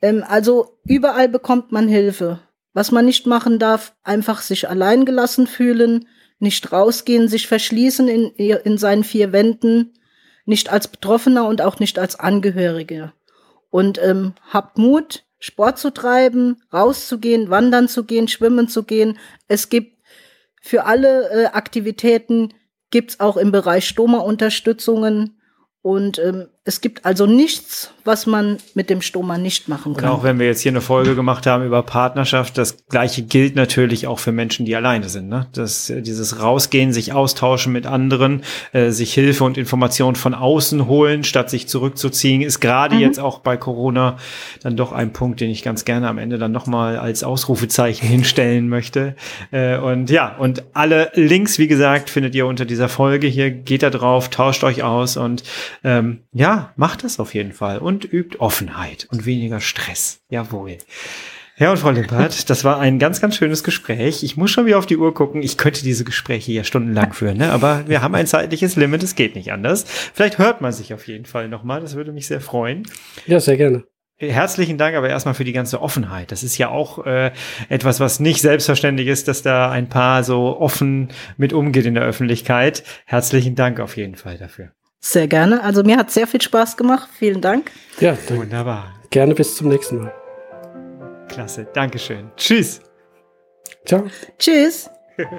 [0.03, 2.41] Ähm, also überall bekommt man Hilfe.
[2.77, 6.07] Was man nicht machen darf, einfach sich allein gelassen fühlen,
[6.39, 9.95] nicht rausgehen, sich verschließen in, in seinen vier Wänden,
[10.45, 13.15] nicht als Betroffener und auch nicht als Angehörige.
[13.71, 19.19] Und ähm, habt Mut, Sport zu treiben, rauszugehen, wandern zu gehen, schwimmen zu gehen.
[19.49, 19.97] Es gibt
[20.61, 22.53] für alle äh, Aktivitäten
[22.91, 25.41] gibt's auch im Bereich Stoma-Unterstützungen
[25.81, 30.11] und ähm, es gibt also nichts, was man mit dem Stoma nicht machen kann.
[30.11, 33.55] Und auch wenn wir jetzt hier eine Folge gemacht haben über Partnerschaft, das gleiche gilt
[33.55, 35.29] natürlich auch für Menschen, die alleine sind.
[35.29, 35.47] Ne?
[35.53, 38.43] Das, äh, dieses Rausgehen, sich austauschen mit anderen,
[38.73, 43.01] äh, sich Hilfe und Informationen von außen holen, statt sich zurückzuziehen, ist gerade mhm.
[43.01, 44.17] jetzt auch bei Corona
[44.61, 48.69] dann doch ein Punkt, den ich ganz gerne am Ende dann nochmal als Ausrufezeichen hinstellen
[48.69, 49.15] möchte.
[49.53, 53.53] Äh, und ja, und alle Links, wie gesagt, findet ihr unter dieser Folge hier.
[53.53, 55.45] Geht da drauf, tauscht euch aus und
[55.85, 60.21] ähm, ja, macht das auf jeden Fall und übt Offenheit und weniger Stress.
[60.29, 60.79] Jawohl.
[61.59, 64.23] Herr und Frau Lippert, das war ein ganz, ganz schönes Gespräch.
[64.23, 65.43] Ich muss schon wieder auf die Uhr gucken.
[65.43, 67.51] Ich könnte diese Gespräche ja stundenlang führen, ne?
[67.51, 69.03] aber wir haben ein zeitliches Limit.
[69.03, 69.85] Es geht nicht anders.
[70.13, 71.81] Vielleicht hört man sich auf jeden Fall nochmal.
[71.81, 72.87] Das würde mich sehr freuen.
[73.27, 73.85] Ja, sehr gerne.
[74.19, 76.31] herzlichen Dank aber erstmal für die ganze Offenheit.
[76.31, 77.33] Das ist ja auch äh,
[77.71, 82.05] etwas, was nicht selbstverständlich ist, dass da ein Paar so offen mit umgeht in der
[82.05, 82.85] Öffentlichkeit.
[83.07, 84.73] Herzlichen Dank auf jeden Fall dafür.
[85.07, 85.63] Sehr gerne.
[85.63, 87.09] Also mir hat sehr viel Spaß gemacht.
[87.17, 87.71] Vielen Dank.
[88.01, 88.39] Ja, danke.
[88.39, 88.93] wunderbar.
[89.11, 90.13] Gerne bis zum nächsten Mal.
[91.29, 91.65] Klasse.
[91.75, 92.33] Dankeschön.
[92.37, 92.81] Tschüss.
[93.85, 94.09] Ciao.
[94.37, 94.91] Tschüss.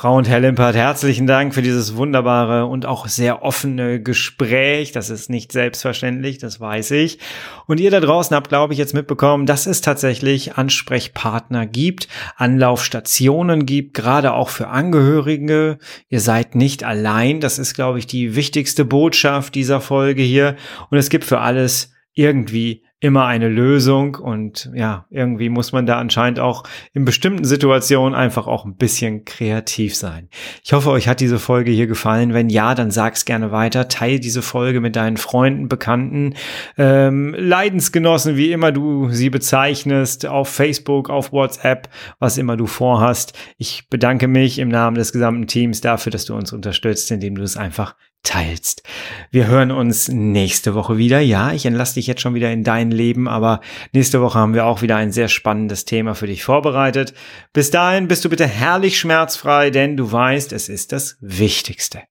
[0.00, 4.92] Frau und Herr Limpert, herzlichen Dank für dieses wunderbare und auch sehr offene Gespräch.
[4.92, 7.18] Das ist nicht selbstverständlich, das weiß ich.
[7.66, 13.66] Und ihr da draußen habt, glaube ich, jetzt mitbekommen, dass es tatsächlich Ansprechpartner gibt, Anlaufstationen
[13.66, 15.78] gibt, gerade auch für Angehörige.
[16.08, 17.40] Ihr seid nicht allein.
[17.40, 20.54] Das ist, glaube ich, die wichtigste Botschaft dieser Folge hier.
[20.90, 25.98] Und es gibt für alles irgendwie immer eine Lösung und ja, irgendwie muss man da
[25.98, 30.28] anscheinend auch in bestimmten Situationen einfach auch ein bisschen kreativ sein.
[30.64, 32.34] Ich hoffe, euch hat diese Folge hier gefallen.
[32.34, 33.86] Wenn ja, dann sag's gerne weiter.
[33.86, 36.34] Teil diese Folge mit deinen Freunden, Bekannten,
[36.76, 41.88] ähm, Leidensgenossen, wie immer du sie bezeichnest, auf Facebook, auf WhatsApp,
[42.18, 43.38] was immer du vorhast.
[43.58, 47.44] Ich bedanke mich im Namen des gesamten Teams dafür, dass du uns unterstützt, indem du
[47.44, 47.94] es einfach
[48.28, 48.82] teilst.
[49.30, 51.20] Wir hören uns nächste Woche wieder.
[51.20, 53.60] Ja, ich entlasse dich jetzt schon wieder in dein Leben, aber
[53.92, 57.14] nächste Woche haben wir auch wieder ein sehr spannendes Thema für dich vorbereitet.
[57.54, 62.02] Bis dahin bist du bitte herrlich schmerzfrei, denn du weißt, es ist das Wichtigste.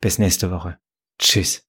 [0.00, 0.78] Bis nächste Woche.
[1.18, 1.66] Tschüss.